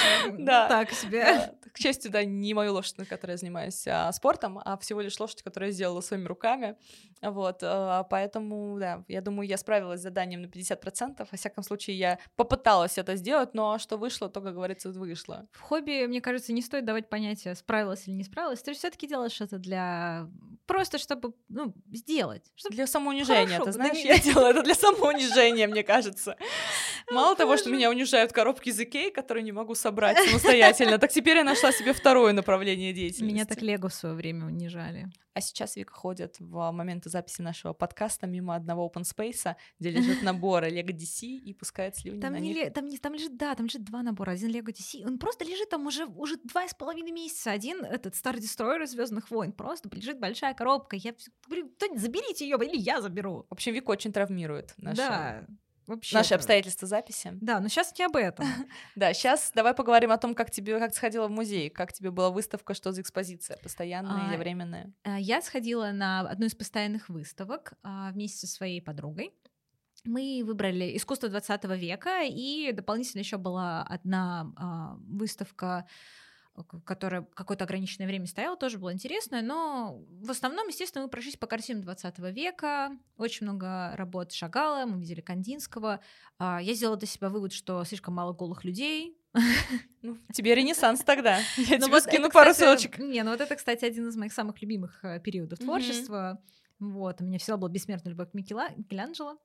так 0.48 0.92
себе. 0.92 1.54
К 1.74 1.78
счастью, 1.78 2.12
да, 2.12 2.24
не 2.26 2.54
мою 2.54 2.74
лошадь, 2.74 2.98
на 2.98 3.06
которой 3.06 3.32
я 3.32 3.38
занимаюсь 3.38 3.88
а, 3.88 4.12
спортом, 4.12 4.60
а 4.64 4.78
всего 4.78 5.00
лишь 5.00 5.18
лошадь, 5.20 5.42
которую 5.42 5.70
я 5.70 5.74
сделала 5.74 6.02
своими 6.02 6.26
руками. 6.26 6.76
Вот, 7.22 7.60
а, 7.62 8.04
поэтому, 8.04 8.80
да, 8.80 9.04
я 9.08 9.22
думаю, 9.22 9.48
я 9.48 9.58
справилась 9.58 10.00
с 10.00 10.04
заданием 10.04 10.42
на 10.42 10.48
50%. 10.48 11.28
Во 11.32 11.38
всяком 11.38 11.64
случае, 11.64 11.98
я 11.98 12.20
попыталась 12.36 12.98
это 12.98 13.16
сделать, 13.16 13.54
но 13.54 13.78
что 13.78 13.98
вышло, 13.98 14.28
то, 14.28 14.42
как 14.42 14.56
говорится, 14.56 14.90
вышло. 14.90 15.48
В 15.52 15.62
хобби, 15.62 16.06
мне 16.08 16.20
кажется, 16.20 16.52
не 16.52 16.62
стоит 16.62 16.86
давать 16.86 17.10
понятие, 17.10 17.54
справилась 17.56 18.08
или 18.08 18.16
не 18.16 18.24
справилась. 18.24 18.62
Ты 18.64 18.74
же 18.74 18.80
все-таки 18.80 19.08
делаешь 19.08 19.40
это 19.40 19.60
для 19.60 20.28
просто 20.66 20.98
чтобы 20.98 21.34
ну, 21.50 21.74
сделать. 21.92 22.50
Чтобы... 22.56 22.76
Для 22.76 22.88
самоунижения. 22.88 23.58
Хорошо, 23.58 23.66
ты 23.66 23.72
знаешь, 23.74 23.98
я 23.98 24.18
делаю 24.34 24.52
это 24.52 24.64
для 24.64 24.74
самоунижения, 24.74 25.68
мне 25.68 25.84
кажется. 25.84 26.38
Мало 27.12 27.36
того, 27.36 27.58
что 27.58 27.70
меня 27.70 27.90
унижают 27.90 28.32
коробки 28.32 28.70
из 28.70 28.80
Икеи, 28.80 29.10
которые 29.10 29.44
не 29.44 29.52
могу 29.52 29.76
собрать 29.76 30.18
самостоятельно, 30.18 30.98
так 30.98 31.12
теперь 31.12 31.38
я 31.38 31.44
нашла 31.44 31.72
себе 31.72 31.94
второе 31.94 32.34
направление 32.34 32.94
деятельности. 32.94 33.34
Меня 33.34 33.46
так 33.46 33.62
Лего 33.62 33.90
в 33.90 33.94
свое 33.94 34.16
время 34.16 34.46
унижали. 34.46 35.10
А 35.34 35.42
сейчас 35.42 35.76
Вика 35.76 35.94
ходит 35.94 36.38
в 36.40 36.72
моменты 36.72 37.10
записи 37.10 37.42
нашего 37.42 37.74
подкаста 37.74 38.28
мимо 38.28 38.56
одного 38.56 38.92
open 38.94 39.04
space, 39.04 39.56
где 39.80 39.90
лежит 39.90 40.22
набор 40.24 40.64
Lego 40.66 40.92
DC 40.92 41.26
и 41.26 41.54
пускает 41.54 41.96
слюни 41.96 42.20
там 42.20 42.34
на 42.34 42.40
не 42.40 42.54
них. 42.54 42.74
Там, 42.74 42.88
не, 42.88 42.98
там 42.98 43.14
лежит, 43.14 43.38
да, 43.38 43.56
там 43.56 43.66
лежит 43.68 43.84
два 43.84 44.04
набора. 44.04 44.32
Один 44.32 44.50
Lego 44.52 44.74
DC, 44.74 45.06
он 45.06 45.18
просто 45.18 45.46
лежит 45.46 45.70
там 45.70 45.86
уже, 45.88 46.06
уже 46.06 46.38
два 46.44 46.68
с 46.68 46.74
половиной 46.74 47.12
месяца. 47.12 47.52
Один 47.52 47.84
этот 47.86 48.14
Star 48.14 48.36
Destroyer 48.36 48.86
Звездных 48.86 49.32
войн, 49.32 49.52
просто 49.54 49.90
лежит 49.94 50.20
большая 50.20 50.54
коробка. 50.54 50.96
Я 50.96 51.14
говорю, 51.48 51.72
заберите 51.96 52.46
ее, 52.46 52.58
или 52.58 52.78
я 52.78 53.02
заберу. 53.02 53.46
В 53.50 53.54
общем, 53.54 53.74
Вика 53.74 53.92
очень 53.92 54.12
травмирует 54.12 54.74
наша 54.78 54.98
да. 54.98 55.48
Вообще... 55.92 56.16
Наши 56.16 56.34
обстоятельства 56.34 56.88
записи. 56.88 57.32
Да, 57.42 57.60
но 57.60 57.68
сейчас 57.68 57.98
не 57.98 58.06
об 58.06 58.16
этом. 58.16 58.46
Да, 58.96 59.14
сейчас 59.14 59.52
давай 59.56 59.74
поговорим 59.74 60.12
о 60.12 60.18
том, 60.18 60.36
как 60.36 60.52
тебе, 60.52 60.80
как 60.80 60.94
сходила 60.96 61.28
в 61.28 61.32
музей, 61.32 61.70
как 61.70 61.94
тебе 61.94 62.12
была 62.12 62.30
выставка, 62.30 62.74
что 62.74 62.92
за 62.92 63.02
экспозиция, 63.02 63.58
постоянная 63.58 64.28
или 64.28 64.36
А, 64.36 64.38
временная? 64.38 64.94
А, 65.04 65.20
Я 65.20 65.42
сходила 65.42 65.92
на 65.92 66.22
одну 66.22 66.46
из 66.46 66.56
постоянных 66.56 67.10
выставок 67.10 67.74
а, 67.84 68.12
вместе 68.12 68.48
со 68.48 68.54
своей 68.54 68.82
подругой. 68.82 69.34
Мы 70.04 70.42
выбрали 70.44 70.98
искусство 70.98 71.30
20 71.30 71.64
века, 71.78 72.24
и 72.24 72.72
дополнительно 72.72 73.20
еще 73.20 73.38
была 73.38 73.84
одна 73.84 74.52
а, 74.58 74.96
выставка, 75.08 75.86
э, 75.88 75.92
которая 76.86 77.24
какое-то 77.34 77.64
ограниченное 77.64 78.08
время 78.08 78.28
стояла, 78.28 78.58
тоже 78.58 78.78
было 78.78 78.94
интересно, 78.94 79.42
но 79.42 80.04
в 80.22 80.30
основном, 80.30 80.68
естественно, 80.68 81.04
мы 81.06 81.10
прошлись 81.10 81.38
по 81.38 81.48
картинам 81.48 81.84
20 81.84 82.20
века, 82.34 82.92
очень 83.18 83.46
много 83.46 83.96
работ 83.96 84.32
Шагала, 84.32 84.86
мы 84.86 85.00
видели 85.00 85.22
Кандинского. 85.22 86.02
А, 86.38 86.62
Я 86.62 86.74
сделала 86.74 86.98
для 86.98 87.08
себя 87.08 87.30
вывод, 87.30 87.54
что 87.54 87.84
слишком 87.86 88.14
мало 88.16 88.34
голых 88.34 88.64
людей, 88.66 89.18
Ну, 90.02 90.18
тебе 90.34 90.56
ренессанс 90.56 91.02
тогда. 91.04 91.38
Я 91.58 91.78
ну 91.78 91.86
тебе 91.86 91.92
вот 91.92 92.04
скину 92.04 92.26
это, 92.26 92.34
пару 92.34 92.52
кстати, 92.52 92.82
ссылочек. 92.82 93.00
Не, 93.00 93.24
ну 93.24 93.32
вот 93.32 93.42
это, 93.42 93.56
кстати, 93.56 93.86
один 93.86 94.08
из 94.10 94.16
моих 94.18 94.34
самых 94.34 94.62
любимых 94.62 95.04
э, 95.04 95.20
периодов 95.20 95.60
творчества. 95.60 96.42
Вот, 96.80 97.22
у 97.22 97.24
меня 97.26 97.38
всегда 97.38 97.58
была 97.58 97.70
бессмертная 97.70 98.12
любовь 98.12 98.32
к 98.32 98.34
Микела- 98.34 98.76
Микеланджело. 98.76 99.38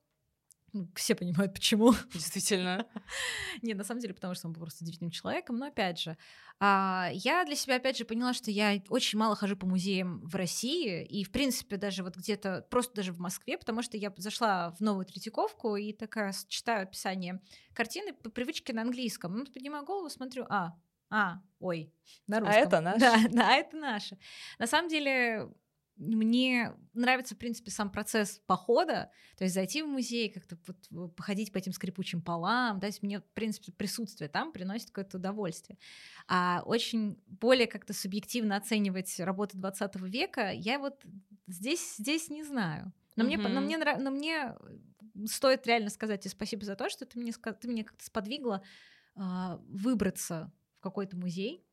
Ну, 0.73 0.89
Все 0.95 1.15
понимают, 1.15 1.55
почему. 1.55 1.93
Действительно. 2.13 2.87
Не, 3.63 3.75
на 3.75 3.85
самом 3.85 4.01
деле, 4.01 4.15
потому 4.15 4.35
что 4.35 4.47
он 4.49 4.53
был 4.53 4.63
просто 4.63 4.85
удивительным 4.85 5.11
человеком. 5.11 5.57
Но 5.57 5.67
опять 5.67 5.99
же, 6.01 6.17
а, 6.59 7.09
я 7.13 7.45
для 7.45 7.55
себя 7.55 7.77
опять 7.77 7.97
же 7.97 8.05
поняла, 8.05 8.35
что 8.35 8.51
я 8.51 8.83
очень 8.89 9.19
мало 9.19 9.37
хожу 9.37 9.57
по 9.57 9.67
музеям 9.67 10.21
в 10.21 10.35
России 10.35 11.05
и, 11.05 11.25
в 11.25 11.31
принципе, 11.31 11.77
даже 11.77 12.03
вот 12.03 12.17
где-то 12.17 12.67
просто 12.71 12.95
даже 12.95 13.13
в 13.13 13.19
Москве, 13.21 13.57
потому 13.57 13.83
что 13.83 13.97
я 13.97 14.13
зашла 14.17 14.73
в 14.73 14.81
новую 14.81 15.07
Третьяковку 15.07 15.77
и 15.77 15.93
такая 15.93 16.35
читаю 16.49 16.83
описание 16.83 17.41
картины 17.73 18.13
по 18.13 18.31
привычке 18.31 18.73
на 18.73 18.83
английском. 18.83 19.37
Ну, 19.39 19.47
поднимаю 19.47 19.85
голову, 19.85 20.11
смотрю, 20.11 20.47
а, 20.49 20.75
а, 21.11 21.41
ой, 21.61 21.93
на 22.27 22.39
А 22.39 22.41
русском. 22.41 22.63
это 22.63 22.81
наше? 22.81 23.01
Да, 23.01 23.17
да, 23.31 23.55
это 23.57 23.77
наше. 23.77 24.19
На 24.59 24.67
самом 24.67 24.89
деле, 24.89 25.49
мне 25.97 26.75
нравится, 26.93 27.35
в 27.35 27.39
принципе, 27.39 27.71
сам 27.71 27.91
процесс 27.91 28.41
похода, 28.47 29.11
то 29.37 29.45
есть 29.45 29.55
зайти 29.55 29.83
в 29.83 29.87
музей, 29.87 30.31
как-то 30.31 30.59
вот 30.67 31.15
походить 31.17 31.53
по 31.53 31.59
этим 31.59 31.73
скрипучим 31.73 32.21
полам, 32.21 32.81
то 32.81 32.87
есть 32.87 33.03
мне, 33.03 33.21
в 33.21 33.25
принципе, 33.35 33.73
присутствие 33.73 34.29
там 34.29 34.53
приносит 34.53 34.89
какое-то 34.91 35.17
удовольствие. 35.17 35.79
А 36.29 36.63
очень 36.67 37.19
более 37.27 37.67
как-то 37.67 37.93
субъективно 37.95 38.57
оценивать 38.57 39.19
работы 39.21 39.57
20 39.57 39.97
века 40.03 40.51
я 40.51 40.79
вот 40.79 41.03
здесь, 41.47 41.97
здесь 41.97 42.29
не 42.29 42.45
знаю. 42.45 42.93
Но 43.17 43.25
мне, 43.25 43.39
по- 43.39 43.49
но, 43.49 43.61
мне, 43.63 43.79
но 43.79 44.11
мне 44.11 44.55
стоит 45.27 45.67
реально 45.67 45.89
сказать 45.89 46.21
тебе 46.21 46.31
спасибо 46.31 46.65
за 46.65 46.77
то, 46.77 46.91
что 46.91 47.07
ты 47.07 47.19
мне, 47.19 47.33
ты 47.33 47.69
меня 47.69 47.85
как-то 47.85 48.05
сподвигла 48.05 48.63
а, 49.15 49.59
выбраться 49.69 50.53
в 50.79 50.83
какой-то 50.83 51.17
музей. 51.17 51.66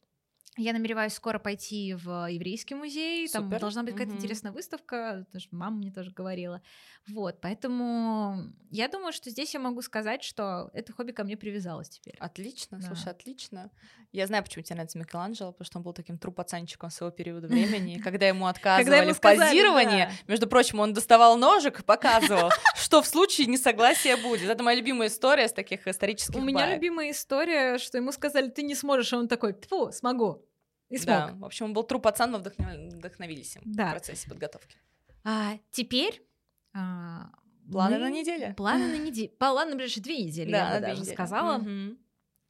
Я 0.55 0.73
намереваюсь 0.73 1.13
скоро 1.13 1.39
пойти 1.39 1.95
в 1.95 2.27
еврейский 2.29 2.75
музей. 2.75 3.27
Там 3.27 3.45
Супер. 3.45 3.59
должна 3.59 3.81
быть 3.83 3.93
какая-то 3.93 4.11
Мгм. 4.13 4.19
интересная 4.19 4.51
выставка. 4.51 5.25
Даже 5.33 5.47
мама 5.51 5.77
мне 5.77 5.91
тоже 5.91 6.11
говорила. 6.11 6.61
Вот, 7.07 7.41
поэтому 7.41 8.53
я 8.69 8.87
думаю, 8.87 9.13
что 9.13 9.29
здесь 9.29 9.53
я 9.53 9.59
могу 9.59 9.81
сказать, 9.81 10.23
что 10.23 10.69
это 10.73 10.93
хобби 10.93 11.11
ко 11.11 11.23
мне 11.23 11.35
привязалось 11.37 11.89
теперь. 11.89 12.15
Отлично, 12.19 12.77
Да. 12.79 12.87
слушай, 12.87 13.09
отлично. 13.09 13.71
Я 14.11 14.27
знаю, 14.27 14.43
почему 14.43 14.63
тебе 14.63 14.75
нравится 14.75 14.99
Микеланджело, 14.99 15.51
потому 15.51 15.65
что 15.65 15.77
он 15.79 15.83
был 15.83 15.93
таким 15.93 16.17
трупацанчиком 16.19 16.91
своего 16.91 17.11
периода 17.15 17.47
времени. 17.47 17.97
Когда 18.03 18.27
ему 18.27 18.45
отказывали 18.45 19.11
в 19.11 19.19
позировании, 19.19 20.07
между 20.27 20.47
прочим, 20.47 20.79
он 20.79 20.93
доставал 20.93 21.35
ножик 21.37 21.79
и 21.79 21.83
показывал, 21.83 22.51
что 22.75 23.01
в 23.01 23.07
случае 23.07 23.47
несогласия 23.47 24.17
будет. 24.17 24.49
Это 24.49 24.63
моя 24.63 24.77
любимая 24.77 25.07
история 25.07 25.47
с 25.47 25.53
таких 25.53 25.87
исторических 25.87 26.35
У 26.35 26.41
меня 26.41 26.73
любимая 26.75 27.09
история, 27.11 27.79
что 27.79 27.97
ему 27.97 28.11
сказали, 28.11 28.49
ты 28.49 28.61
не 28.61 28.75
сможешь, 28.75 29.11
а 29.13 29.17
он 29.17 29.27
такой, 29.27 29.53
тьфу, 29.53 29.91
смогу. 29.91 30.42
И 30.93 30.97
смог. 30.97 31.05
Да, 31.07 31.33
в 31.35 31.45
общем, 31.45 31.65
он 31.65 31.73
был 31.73 31.83
труп 31.83 32.03
пацан, 32.03 32.31
мы 32.31 32.39
вдохновили- 32.39 32.89
вдохновились 32.95 33.55
им 33.55 33.61
Да. 33.65 33.87
в 33.89 33.91
процессе 33.91 34.29
подготовки. 34.29 34.77
А 35.23 35.57
теперь... 35.71 36.21
а, 36.73 37.29
Планы 37.71 37.95
мы- 37.97 38.01
на 38.01 38.09
неделю? 38.11 38.53
Планы 38.55 38.87
на 38.87 38.97
неделю. 39.03 39.29
Планы 39.39 39.71
на 39.71 39.75
ближайшие 39.77 40.03
две 40.03 40.23
недели, 40.23 40.51
Да, 40.51 40.69
я 40.75 40.75
бы 40.81 40.85
даже 40.87 41.01
недели. 41.01 41.13
сказала. 41.15 41.57
Мгм. 41.59 41.97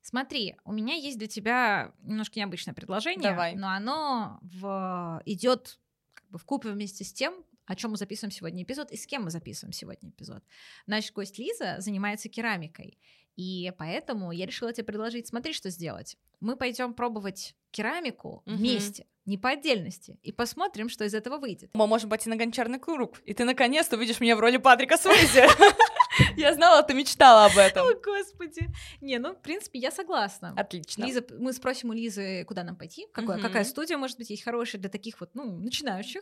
Смотри, 0.01 0.55
у 0.65 0.73
меня 0.73 0.95
есть 0.95 1.17
для 1.17 1.27
тебя 1.27 1.93
немножко 2.01 2.37
необычное 2.39 2.73
предложение, 2.73 3.29
Давай. 3.31 3.55
но 3.55 3.69
оно 3.69 4.39
в... 4.41 5.21
идет 5.25 5.79
как 6.13 6.27
бы 6.29 6.37
в 6.37 6.43
купе 6.45 6.69
вместе 6.71 7.03
с 7.05 7.13
тем, 7.13 7.33
о 7.65 7.75
чем 7.75 7.91
мы 7.91 7.97
записываем 7.97 8.31
сегодня 8.31 8.63
эпизод 8.63 8.91
и 8.91 8.97
с 8.97 9.07
кем 9.07 9.23
мы 9.23 9.29
записываем 9.31 9.71
сегодня 9.71 10.09
эпизод. 10.09 10.43
Наш 10.87 11.09
гость 11.13 11.39
Лиза 11.39 11.77
занимается 11.79 12.27
керамикой, 12.27 12.97
и 13.35 13.71
поэтому 13.77 14.31
я 14.31 14.45
решила 14.45 14.73
тебе 14.73 14.83
предложить, 14.85 15.27
смотри, 15.27 15.53
что 15.53 15.69
сделать. 15.69 16.17
Мы 16.39 16.55
пойдем 16.55 16.93
пробовать 16.93 17.55
керамику 17.71 18.43
Мгм. 18.45 18.57
вместе, 18.57 19.05
не 19.25 19.37
по 19.37 19.49
отдельности, 19.49 20.19
и 20.21 20.31
посмотрим, 20.31 20.89
что 20.89 21.05
из 21.05 21.13
этого 21.13 21.37
выйдет. 21.37 21.71
Мы 21.73 21.87
можем 21.87 22.09
пойти 22.09 22.29
на 22.29 22.35
гончарный 22.35 22.79
круг, 22.79 23.19
и 23.25 23.33
ты 23.33 23.45
наконец-то 23.45 23.95
увидишь 23.95 24.19
меня 24.19 24.35
в 24.35 24.39
роли 24.39 24.57
Патрика 24.57 24.97
Суизи. 24.97 25.43
Я 26.37 26.53
знала, 26.53 26.83
ты 26.83 26.93
мечтала 26.93 27.45
об 27.45 27.57
этом. 27.57 27.87
О, 27.87 27.93
господи! 27.95 28.69
Не, 29.01 29.17
ну, 29.17 29.33
в 29.33 29.41
принципе, 29.41 29.79
я 29.79 29.89
согласна. 29.89 30.53
Отлично. 30.55 31.03
Лиза, 31.05 31.25
мы 31.39 31.53
спросим 31.53 31.89
у 31.89 31.93
Лизы, 31.93 32.45
куда 32.45 32.63
нам 32.63 32.75
пойти, 32.75 33.07
какое, 33.11 33.37
Мгм. 33.37 33.47
какая 33.47 33.63
студия, 33.63 33.97
может 33.97 34.17
быть, 34.19 34.29
есть 34.29 34.43
хорошая 34.43 34.79
для 34.79 34.91
таких 34.91 35.19
вот, 35.19 35.31
ну, 35.33 35.57
начинающих. 35.57 36.21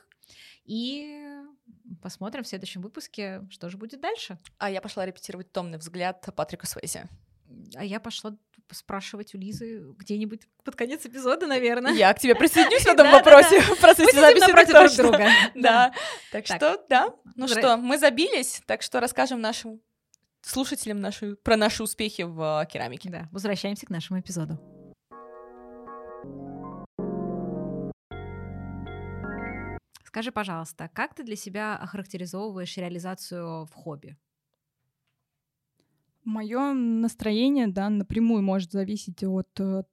И 0.65 1.41
посмотрим 2.02 2.43
в 2.43 2.47
следующем 2.47 2.82
выпуске, 2.82 3.47
что 3.50 3.69
же 3.69 3.78
будет 3.78 4.00
дальше. 4.02 4.38
А 4.58 4.69
я 4.69 4.82
пошла 4.82 5.06
репетировать 5.06 5.52
томный 5.52 5.78
взгляд 5.78 6.28
Патрика 6.36 6.67
Суэйзи. 6.67 7.04
А 7.76 7.84
я 7.84 8.00
пошла 8.00 8.36
спрашивать 8.69 9.36
у 9.36 9.38
Лизы 9.38 9.84
где-нибудь 9.97 10.47
под 10.63 10.76
конец 10.76 11.06
эпизода, 11.06 11.45
наверное. 11.47 11.91
Я 11.91 12.13
к 12.13 12.19
тебе 12.19 12.36
присоединюсь 12.36 12.84
в 12.84 12.88
этом 12.88 13.12
вопросе 13.12 13.60
Мы 13.69 13.93
сидим 13.93 14.39
напротив 14.39 14.74
друг 14.74 14.95
друга. 14.95 15.30
Да. 15.56 15.93
Так 16.32 16.45
что, 16.45 16.84
да. 16.89 17.13
Ну 17.36 17.47
что, 17.47 17.78
мы 17.78 17.97
забились, 17.97 18.62
так 18.65 18.82
что 18.82 19.00
расскажем 19.00 19.41
нашим 19.41 19.82
слушателям 20.41 21.06
про 21.43 21.56
наши 21.58 21.84
успехи 21.84 22.24
в 22.24 22.63
э, 22.63 22.71
керамике. 22.71 23.10
Да, 23.10 23.30
возвращаемся 23.32 23.86
к 23.86 23.89
нашему 23.89 24.19
эпизоду. 24.19 24.60
Скажи, 30.12 30.34
пожалуйста, 30.34 30.89
как 30.93 31.13
ты 31.13 31.24
для 31.24 31.38
себя 31.38 31.78
охарактеризовываешь 31.78 32.76
реализацию 32.76 33.65
в 33.65 33.74
хобби? 33.74 34.17
Мое 36.26 36.74
настроение, 36.74 37.67
да, 37.67 37.89
напрямую 37.89 38.43
может 38.43 38.74
зависеть 38.74 39.24
от 39.24 39.47
э, 39.62 39.84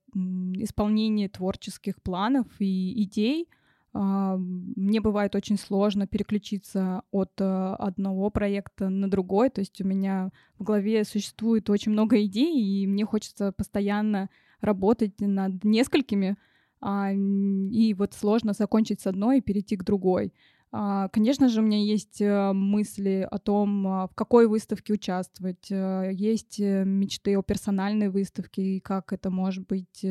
исполнения 0.55 1.29
творческих 1.29 2.03
планов 2.03 2.49
и 2.59 3.01
идей. 3.05 3.49
А, 3.93 4.37
Мне 4.39 5.01
бывает 5.01 5.37
очень 5.37 5.57
сложно 5.57 6.09
переключиться 6.09 7.03
от 7.13 7.41
э, 7.41 7.45
одного 7.79 8.31
проекта 8.31 8.89
на 8.89 9.09
другой. 9.09 9.51
То 9.51 9.61
есть 9.61 9.81
у 9.81 9.87
меня 9.87 10.33
в 10.59 10.65
голове 10.65 11.05
существует 11.05 11.71
очень 11.71 11.93
много 11.93 12.21
идей, 12.25 12.61
и 12.61 12.89
мне 12.89 13.05
хочется 13.05 13.53
постоянно 13.53 14.31
работать 14.61 15.21
над 15.21 15.63
несколькими. 15.63 16.37
А, 16.81 17.11
И 17.13 17.95
вот 17.95 18.15
сложно 18.15 18.53
закончить 18.53 19.01
с 19.01 19.07
одной 19.07 19.39
и 19.39 19.43
перейти 19.43 19.77
к 19.77 19.85
другой. 19.85 20.33
А, 20.71 21.09
Конечно 21.09 21.49
же, 21.49 21.61
у 21.61 21.65
меня 21.65 21.79
есть 21.79 22.21
э, 22.21 22.53
мысли 22.53 23.27
о 23.31 23.39
том, 23.39 23.87
а, 23.87 24.07
в 24.07 24.15
какой 24.15 24.47
выставке 24.47 24.93
участвовать. 24.93 25.71
э, 25.71 26.11
Есть 26.13 26.61
э, 26.61 26.85
мечты 26.85 27.39
о 27.39 27.43
персональной 27.43 28.11
выставке 28.11 28.63
и 28.63 28.81
как 28.81 29.13
это 29.15 29.31
может 29.31 29.67
быть, 29.67 30.05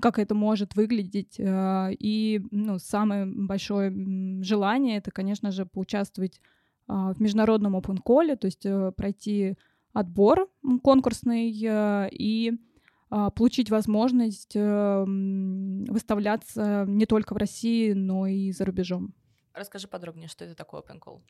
как 0.00 0.18
это 0.20 0.34
может 0.34 0.76
выглядеть. 0.76 1.36
И 1.38 2.40
ну, 2.52 2.78
самое 2.78 3.26
большое 3.26 3.90
желание 4.42 4.98
это, 4.98 5.10
конечно 5.10 5.50
же, 5.50 5.66
поучаствовать 5.66 6.40
в 6.86 7.16
международном 7.18 7.76
open 7.76 7.98
call, 8.02 8.36
то 8.36 8.46
есть 8.46 8.66
пройти 8.96 9.56
отбор 9.92 10.48
конкурсный 10.82 11.50
и 11.50 12.52
получить 13.08 13.70
возможность 13.70 14.54
э, 14.54 14.60
м, 14.60 15.84
выставляться 15.84 16.84
не 16.86 17.06
только 17.06 17.34
в 17.34 17.36
России, 17.36 17.92
но 17.92 18.26
и 18.26 18.52
за 18.52 18.64
рубежом. 18.64 19.14
Расскажи 19.58 19.88
подробнее, 19.88 20.28
что 20.28 20.44
это 20.44 20.54
такое 20.54 20.82
Open 20.82 21.00
Call. 21.00 21.20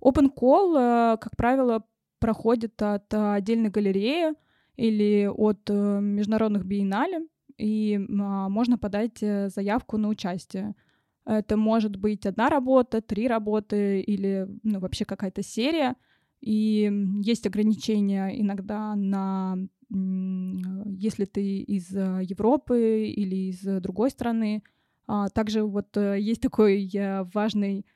Open 0.00 0.30
Call, 0.34 1.14
э, 1.14 1.16
как 1.18 1.36
правило, 1.36 1.84
проходит 2.18 2.80
от 2.82 3.12
э, 3.14 3.32
отдельной 3.34 3.70
галереи 3.70 4.34
или 4.76 5.26
от 5.26 5.68
э, 5.70 6.00
международных 6.00 6.64
биеннале, 6.64 7.26
и 7.56 7.96
а, 7.96 8.48
можно 8.48 8.78
подать 8.78 9.18
заявку 9.18 9.96
на 9.96 10.08
участие. 10.08 10.76
Это 11.24 11.56
может 11.56 11.96
быть 11.96 12.24
одна 12.24 12.48
работа, 12.48 13.00
три 13.00 13.26
работы 13.26 14.00
или 14.00 14.46
ну, 14.62 14.78
вообще 14.78 15.04
какая-то 15.04 15.42
серия. 15.42 15.96
И 16.40 16.88
есть 17.20 17.46
ограничения 17.48 18.40
иногда 18.40 18.94
на 18.94 19.56
если 19.90 21.24
ты 21.24 21.60
из 21.60 21.94
э, 21.94 22.20
Европы 22.22 23.06
или 23.08 23.50
из 23.50 23.66
э, 23.66 23.80
другой 23.80 24.10
страны. 24.10 24.62
А, 25.06 25.28
Также 25.30 25.62
вот 25.62 25.96
э, 25.96 26.20
есть 26.20 26.42
такой 26.42 26.90
важный 27.32 27.86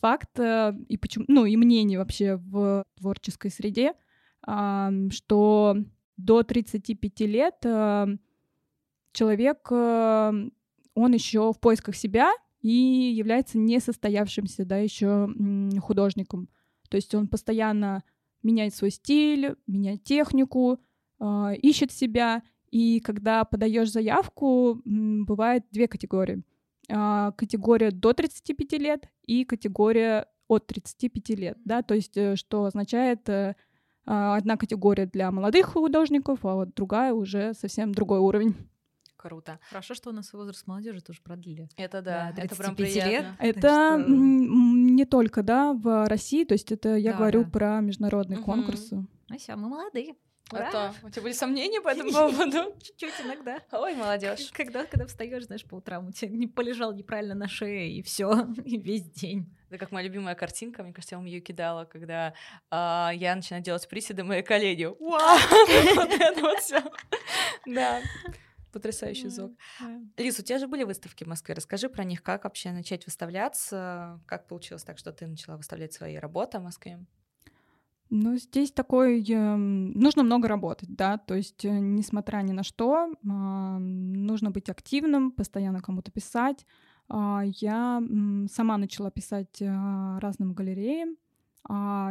факт 0.00 0.38
э, 0.38 0.72
и 0.88 0.96
почему, 0.96 1.24
ну 1.28 1.44
и 1.46 1.56
мнение 1.56 1.98
вообще 1.98 2.36
в 2.36 2.84
творческой 2.96 3.50
среде. 3.50 3.94
что 5.10 5.76
до 6.16 6.42
35 6.42 7.20
лет 7.20 7.56
человек, 9.12 9.70
он 9.70 11.12
еще 11.12 11.52
в 11.52 11.58
поисках 11.60 11.96
себя 11.96 12.30
и 12.62 12.70
является 13.16 13.58
несостоявшимся, 13.58 14.64
да, 14.64 14.76
еще 14.76 15.28
художником. 15.80 16.48
То 16.88 16.96
есть 16.96 17.14
он 17.14 17.26
постоянно 17.26 18.02
меняет 18.42 18.74
свой 18.74 18.90
стиль, 18.90 19.56
меняет 19.66 20.04
технику, 20.04 20.78
э, 21.20 21.54
ищет 21.62 21.92
себя. 21.92 22.42
И 22.70 23.00
когда 23.00 23.44
подаешь 23.44 23.90
заявку, 23.90 24.80
бывает 24.84 25.64
две 25.72 25.88
категории. 25.88 26.42
А, 26.88 27.32
категория 27.32 27.90
до 27.90 28.12
35 28.12 28.72
лет 28.74 29.08
и 29.24 29.44
категория 29.44 30.26
от 30.48 30.66
35 30.66 31.28
лет, 31.30 31.58
да, 31.64 31.82
то 31.82 31.94
есть 31.94 32.18
что 32.36 32.64
означает 32.64 33.28
а, 33.28 33.54
одна 34.06 34.56
категория 34.56 35.06
для 35.06 35.30
молодых 35.30 35.66
художников, 35.66 36.44
а 36.44 36.54
вот 36.54 36.74
другая 36.74 37.12
уже 37.12 37.54
совсем 37.54 37.92
другой 37.92 38.18
уровень. 38.18 38.56
Круто. 39.16 39.60
Хорошо, 39.68 39.92
что 39.92 40.10
у 40.10 40.12
нас 40.14 40.32
возраст 40.32 40.66
молодежи 40.66 41.02
тоже 41.02 41.20
продлили. 41.22 41.68
Это 41.76 42.00
да, 42.00 42.32
да 42.34 42.42
это 42.42 42.56
прям 42.56 42.74
приятно. 42.74 43.10
лет. 43.10 43.26
Это 43.38 44.00
что... 44.00 44.10
не 44.10 45.04
только, 45.04 45.42
да, 45.42 45.74
в 45.74 46.08
России, 46.08 46.44
то 46.44 46.54
есть 46.54 46.72
это 46.72 46.96
я 46.96 47.12
да, 47.12 47.18
говорю 47.18 47.44
да. 47.44 47.50
про 47.50 47.80
международные 47.80 48.38
угу. 48.38 48.46
конкурсы. 48.46 49.06
Ну 49.28 49.38
все, 49.38 49.56
мы 49.56 49.68
молодые. 49.68 50.14
Ура! 50.52 50.68
А 50.68 50.72
то 50.72 50.94
у 51.06 51.10
тебя 51.10 51.22
были 51.22 51.32
сомнения 51.32 51.80
по 51.80 51.88
этому 51.88 52.10
поводу? 52.12 52.74
Чуть-чуть 52.82 53.14
иногда. 53.24 53.60
Ой, 53.72 53.94
молодежь. 53.94 54.50
Когда, 54.52 54.84
когда 54.84 55.06
встаешь, 55.06 55.44
знаешь, 55.44 55.64
по 55.64 55.76
утрам, 55.76 56.08
у 56.08 56.12
тебя 56.12 56.30
не 56.30 56.46
полежал 56.46 56.92
неправильно 56.92 57.34
на 57.34 57.48
шее, 57.48 57.92
и 57.92 58.02
все, 58.02 58.46
и 58.64 58.78
весь 58.78 59.04
день. 59.10 59.54
Это 59.68 59.78
как 59.78 59.92
моя 59.92 60.06
любимая 60.06 60.34
картинка, 60.34 60.82
мне 60.82 60.92
кажется, 60.92 61.14
я 61.14 61.18
вам 61.18 61.26
ее 61.26 61.40
кидала, 61.40 61.84
когда 61.84 62.34
а, 62.70 63.12
я 63.14 63.36
начинаю 63.36 63.62
делать 63.62 63.88
приседы, 63.88 64.24
мои 64.24 64.42
коллеги. 64.42 64.84
Вау! 64.84 65.38
Вот 65.94 66.10
это 66.12 66.40
вот 66.40 66.58
все. 66.58 66.82
Да. 67.66 68.00
Потрясающий 68.72 69.28
звук. 69.28 69.52
Лиз, 70.16 70.38
у 70.38 70.42
тебя 70.42 70.58
же 70.58 70.68
были 70.68 70.84
выставки 70.84 71.24
в 71.24 71.26
Москве. 71.26 71.54
Расскажи 71.54 71.88
про 71.88 72.04
них, 72.04 72.22
как 72.22 72.44
вообще 72.44 72.70
начать 72.70 73.04
выставляться, 73.04 74.20
как 74.26 74.46
получилось 74.46 74.84
так, 74.84 74.98
что 74.98 75.12
ты 75.12 75.26
начала 75.26 75.56
выставлять 75.56 75.92
свои 75.92 76.16
работы 76.16 76.58
в 76.58 76.62
Москве? 76.62 77.04
Ну, 78.12 78.36
здесь 78.36 78.72
такой... 78.72 79.22
Э, 79.22 79.56
нужно 79.56 80.24
много 80.24 80.48
работать, 80.48 80.94
да, 80.94 81.16
то 81.16 81.36
есть, 81.36 81.64
э, 81.64 81.70
несмотря 81.70 82.38
ни 82.38 82.50
на 82.50 82.64
что, 82.64 83.06
э, 83.06 83.26
нужно 83.28 84.50
быть 84.50 84.68
активным, 84.68 85.30
постоянно 85.30 85.80
кому-то 85.80 86.10
писать. 86.10 86.66
Э, 87.08 87.42
я 87.60 88.02
сама 88.50 88.78
начала 88.78 89.12
писать 89.12 89.62
э, 89.62 90.18
разным 90.18 90.54
галереям, 90.54 91.16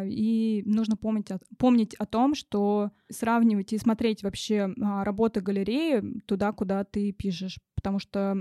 и 0.05 0.61
нужно 0.67 0.95
помнить 0.95 1.31
о, 1.31 1.39
помнить 1.57 1.95
о 1.95 2.05
том, 2.05 2.35
что 2.35 2.91
сравнивать 3.11 3.73
и 3.73 3.79
смотреть 3.79 4.21
вообще 4.21 4.71
работы 4.77 5.41
галереи 5.41 6.21
туда, 6.27 6.51
куда 6.51 6.83
ты 6.83 7.11
пишешь, 7.11 7.59
потому 7.75 7.97
что 7.97 8.37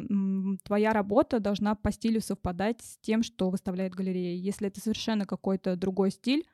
твоя 0.65 0.93
работа 0.93 1.41
должна 1.41 1.75
по 1.75 1.91
стилю 1.93 2.21
совпадать 2.21 2.83
с 2.83 2.99
тем, 2.99 3.23
что 3.23 3.49
выставляет 3.49 3.95
галерея. 3.95 4.37
Если 4.37 4.69
это 4.69 4.81
совершенно 4.81 5.25
какой-то 5.25 5.77
другой 5.77 6.11
стиль, 6.11 6.47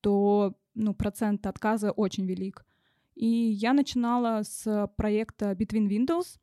то 0.00 0.54
ну, 0.74 0.94
процент 0.94 1.46
отказа 1.46 1.90
очень 1.90 2.26
велик. 2.26 2.64
И 3.14 3.26
я 3.26 3.72
начинала 3.72 4.42
с 4.42 4.90
проекта 4.96 5.52
Between 5.52 5.88
Windows, 5.88 6.38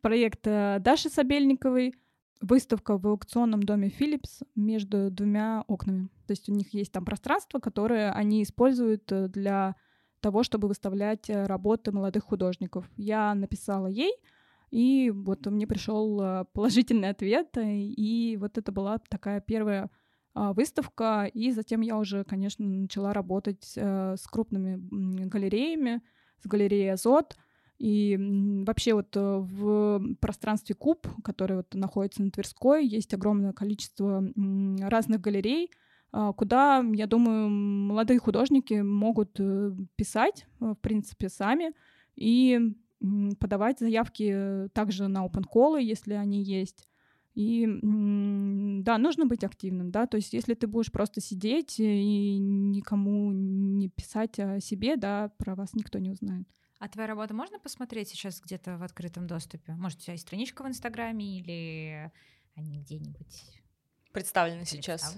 проекта 0.00 0.78
Даши 0.80 1.08
Сабельниковой, 1.08 1.94
выставка 2.40 2.98
в 2.98 3.06
аукционном 3.06 3.62
доме 3.62 3.88
Philips 3.88 4.42
между 4.54 5.10
двумя 5.10 5.64
окнами. 5.66 6.08
То 6.26 6.32
есть 6.32 6.48
у 6.48 6.52
них 6.52 6.74
есть 6.74 6.92
там 6.92 7.04
пространство, 7.04 7.58
которое 7.58 8.12
они 8.12 8.42
используют 8.42 9.10
э, 9.12 9.28
для 9.28 9.76
того, 10.20 10.42
чтобы 10.42 10.68
выставлять 10.68 11.30
э, 11.30 11.46
работы 11.46 11.92
молодых 11.92 12.24
художников. 12.24 12.90
Я 12.96 13.34
написала 13.34 13.86
ей, 13.86 14.12
и 14.70 15.10
вот 15.14 15.46
мне 15.46 15.66
пришел 15.66 16.20
э, 16.20 16.44
положительный 16.52 17.10
ответ, 17.10 17.56
и 17.56 18.36
вот 18.40 18.58
это 18.58 18.72
была 18.72 18.98
такая 19.08 19.40
первая 19.40 19.90
выставка, 20.36 21.30
и 21.32 21.50
затем 21.50 21.80
я 21.80 21.96
уже, 21.96 22.24
конечно, 22.24 22.66
начала 22.66 23.12
работать 23.12 23.72
э, 23.76 24.16
с 24.16 24.26
крупными 24.26 24.78
галереями, 25.26 26.02
с 26.42 26.46
галереей 26.46 26.92
«Азот», 26.92 27.36
и 27.78 28.16
вообще 28.66 28.94
вот 28.94 29.14
э, 29.16 29.20
в 29.20 30.14
пространстве 30.20 30.74
Куб, 30.74 31.06
который 31.22 31.58
вот 31.58 31.74
находится 31.74 32.22
на 32.22 32.30
Тверской, 32.30 32.86
есть 32.86 33.12
огромное 33.12 33.52
количество 33.52 34.22
разных 34.80 35.20
галерей, 35.20 35.70
а, 36.12 36.32
куда, 36.32 36.82
я 36.94 37.06
думаю, 37.06 37.50
молодые 37.50 38.18
художники 38.18 38.74
могут 38.74 39.38
э, 39.38 39.72
писать, 39.96 40.46
в 40.60 40.76
принципе, 40.76 41.28
сами 41.28 41.72
и 42.14 42.58
подавать 43.38 43.78
заявки 43.78 44.68
также 44.72 45.08
на 45.08 45.26
open 45.26 45.44
call, 45.52 45.80
если 45.82 46.14
они 46.14 46.42
есть. 46.42 46.88
И 47.36 47.66
да, 48.82 48.96
нужно 48.96 49.26
быть 49.26 49.44
активным, 49.44 49.90
да, 49.90 50.06
то 50.06 50.16
есть 50.16 50.32
если 50.32 50.54
ты 50.54 50.66
будешь 50.66 50.90
просто 50.90 51.20
сидеть 51.20 51.78
и 51.78 52.38
никому 52.38 53.30
не 53.30 53.90
писать 53.90 54.40
о 54.40 54.58
себе, 54.58 54.96
да, 54.96 55.30
про 55.36 55.54
вас 55.54 55.74
никто 55.74 55.98
не 55.98 56.10
узнает. 56.10 56.48
А 56.78 56.88
твоя 56.88 57.08
работа 57.08 57.34
можно 57.34 57.58
посмотреть 57.58 58.08
сейчас 58.08 58.40
где-то 58.40 58.78
в 58.78 58.82
открытом 58.82 59.26
доступе? 59.26 59.74
Может, 59.74 59.98
у 59.98 60.02
тебя 60.02 60.12
есть 60.14 60.26
страничка 60.26 60.62
в 60.62 60.68
Инстаграме 60.68 61.38
или 61.38 62.10
они 62.54 62.80
где-нибудь 62.80 63.62
представлены 64.12 64.64
сейчас? 64.64 65.14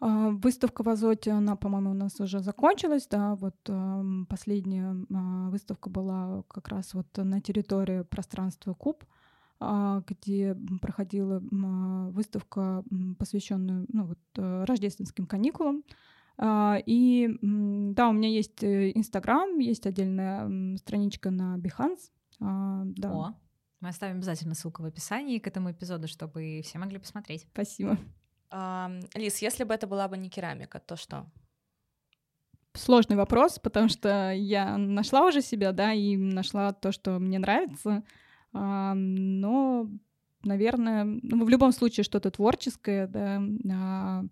А, 0.00 0.30
выставка 0.30 0.82
в 0.82 0.88
Азоте, 0.88 1.32
она, 1.32 1.54
по-моему, 1.56 1.90
у 1.90 1.94
нас 1.94 2.18
уже 2.18 2.40
закончилась, 2.40 3.06
да, 3.10 3.34
вот 3.34 3.56
последняя 4.26 4.96
а, 5.14 5.50
выставка 5.50 5.90
была 5.90 6.44
как 6.48 6.68
раз 6.68 6.94
вот 6.94 7.14
на 7.18 7.42
территории 7.42 8.04
пространства 8.04 8.72
Куб. 8.72 9.04
А, 9.64 10.02
где 10.08 10.56
проходила 10.80 11.36
а, 11.36 12.08
выставка, 12.10 12.84
посвященная 13.16 13.86
ну, 13.92 14.06
вот, 14.06 14.18
э, 14.36 14.64
рождественским 14.64 15.26
каникулам. 15.26 15.84
А, 16.36 16.78
и 16.84 17.28
да, 17.40 18.08
у 18.08 18.12
меня 18.12 18.28
есть 18.28 18.62
э, 18.64 18.90
Инстаграм, 18.96 19.56
есть 19.60 19.86
отдельная 19.86 20.76
страничка 20.78 21.30
на 21.30 21.58
Behance. 21.58 22.10
Да. 22.40 23.12
О, 23.12 23.34
мы 23.78 23.90
оставим 23.90 24.16
обязательно 24.16 24.56
ссылку 24.56 24.82
в 24.82 24.86
описании 24.86 25.38
к 25.38 25.46
этому 25.46 25.70
эпизоду, 25.70 26.08
чтобы 26.08 26.60
все 26.64 26.78
могли 26.78 26.98
посмотреть. 26.98 27.46
Спасибо. 27.52 27.96
Лиз, 29.14 29.38
если 29.38 29.62
бы 29.62 29.72
это 29.72 29.86
была 29.86 30.08
бы 30.08 30.16
не 30.16 30.28
керамика, 30.28 30.80
то 30.80 30.96
что? 30.96 31.30
Сложный 32.74 33.16
вопрос, 33.16 33.60
потому 33.60 33.88
что 33.88 34.32
я 34.32 34.76
нашла 34.76 35.26
уже 35.26 35.40
себя, 35.40 35.70
да, 35.70 35.92
и 35.92 36.16
нашла 36.16 36.72
то, 36.72 36.90
что 36.90 37.20
мне 37.20 37.38
нравится. 37.38 38.02
А, 38.52 38.94
но, 38.94 39.88
наверное, 40.44 41.04
ну, 41.04 41.44
в 41.44 41.48
любом 41.48 41.72
случае 41.72 42.04
что-то 42.04 42.30
творческое, 42.30 43.06
да. 43.06 43.42
А, 43.72 44.24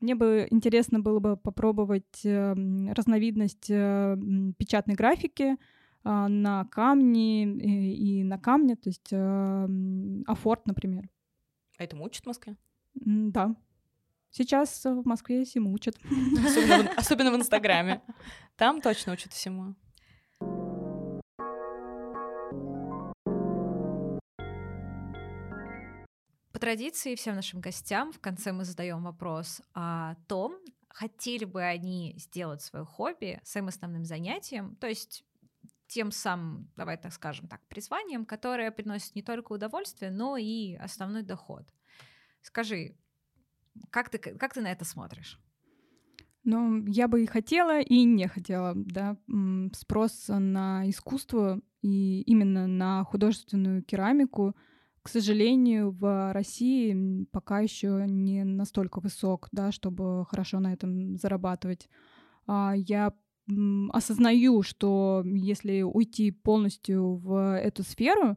мне 0.00 0.14
бы 0.14 0.48
интересно 0.50 1.00
было 1.00 1.20
бы 1.20 1.36
попробовать 1.36 2.24
э, 2.24 2.54
разновидность 2.92 3.66
э, 3.68 4.16
печатной 4.56 4.94
графики 4.94 5.56
а, 6.04 6.28
на 6.28 6.64
камне 6.64 7.44
и, 7.44 8.24
на 8.24 8.38
камне, 8.38 8.76
то 8.76 8.88
есть 8.88 9.08
э, 9.12 9.68
афорт, 10.26 10.66
например. 10.66 11.10
А 11.78 11.84
этому 11.84 12.04
учат 12.04 12.24
в 12.24 12.26
Москве? 12.28 12.56
Да. 12.94 13.54
Сейчас 14.30 14.84
в 14.84 15.02
Москве 15.04 15.44
всему 15.44 15.72
учат. 15.72 15.98
Особенно 16.46 16.84
в, 16.84 16.88
особенно 16.98 17.32
в 17.32 17.36
Инстаграме. 17.36 18.00
Там 18.56 18.80
точно 18.80 19.12
учат 19.12 19.32
всему. 19.32 19.74
Традиции 26.60 27.16
всем 27.16 27.34
нашим 27.34 27.60
гостям 27.60 28.12
в 28.12 28.20
конце 28.20 28.52
мы 28.52 28.64
задаем 28.64 29.02
вопрос 29.02 29.62
о 29.74 30.14
том, 30.28 30.56
хотели 30.88 31.44
бы 31.44 31.62
они 31.62 32.14
сделать 32.18 32.62
свое 32.62 32.84
хобби 32.84 33.40
своим 33.42 33.68
основным 33.68 34.04
занятием, 34.04 34.76
то 34.76 34.86
есть 34.86 35.24
тем 35.88 36.12
самым, 36.12 36.70
давай 36.76 36.98
так 36.98 37.12
скажем 37.12 37.48
так, 37.48 37.60
призванием, 37.66 38.24
которое 38.24 38.70
приносит 38.70 39.16
не 39.16 39.22
только 39.22 39.52
удовольствие, 39.52 40.12
но 40.12 40.36
и 40.36 40.74
основной 40.74 41.22
доход. 41.22 41.64
Скажи, 42.42 42.94
как 43.90 44.08
ты, 44.08 44.18
как 44.18 44.54
ты 44.54 44.60
на 44.60 44.70
это 44.70 44.84
смотришь? 44.84 45.40
Ну, 46.44 46.86
я 46.86 47.08
бы 47.08 47.22
и 47.22 47.26
хотела, 47.26 47.80
и 47.80 48.04
не 48.04 48.28
хотела, 48.28 48.72
да. 48.76 49.16
Спрос 49.74 50.26
на 50.28 50.88
искусство 50.88 51.60
и 51.82 52.22
именно 52.22 52.66
на 52.66 53.02
художественную 53.04 53.82
керамику— 53.82 54.54
к 55.02 55.08
сожалению, 55.08 55.90
в 55.90 56.32
России 56.32 57.24
пока 57.32 57.60
еще 57.60 58.04
не 58.06 58.44
настолько 58.44 59.00
высок, 59.00 59.48
да, 59.52 59.72
чтобы 59.72 60.24
хорошо 60.26 60.60
на 60.60 60.72
этом 60.72 61.16
зарабатывать. 61.16 61.88
А, 62.46 62.74
я 62.76 63.12
осознаю, 63.92 64.62
что 64.62 65.22
если 65.24 65.82
уйти 65.82 66.30
полностью 66.30 67.16
в 67.16 67.58
эту 67.58 67.82
сферу, 67.82 68.36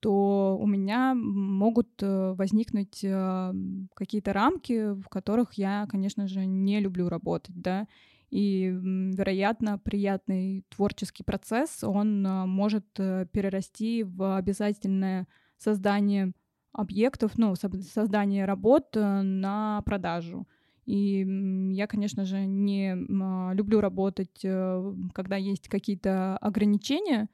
то 0.00 0.58
у 0.60 0.66
меня 0.66 1.14
могут 1.14 2.02
э, 2.02 2.34
возникнуть 2.36 3.04
э, 3.04 3.54
какие-то 3.94 4.32
рамки, 4.32 4.94
в 4.94 5.08
которых 5.08 5.54
я, 5.54 5.86
конечно 5.88 6.26
же, 6.26 6.44
не 6.44 6.80
люблю 6.80 7.08
работать, 7.08 7.54
да. 7.54 7.86
И, 8.28 8.66
вероятно, 8.66 9.78
приятный 9.78 10.64
творческий 10.70 11.22
процесс, 11.22 11.84
он 11.84 12.26
а, 12.26 12.46
может 12.46 12.86
э, 12.98 13.26
перерасти 13.30 14.02
в 14.02 14.36
обязательное 14.36 15.28
создание 15.62 16.32
объектов, 16.72 17.32
ну, 17.36 17.54
создание 17.54 18.44
работ 18.44 18.96
э, 18.96 19.22
на 19.22 19.82
продажу. 19.84 20.46
И 20.84 21.24
я, 21.72 21.86
конечно 21.86 22.24
же, 22.24 22.44
не 22.44 22.92
а, 22.92 23.52
люблю 23.54 23.80
работать, 23.80 24.40
э, 24.42 24.94
когда 25.14 25.36
есть 25.36 25.68
какие-то 25.68 26.36
ограничения, 26.38 27.28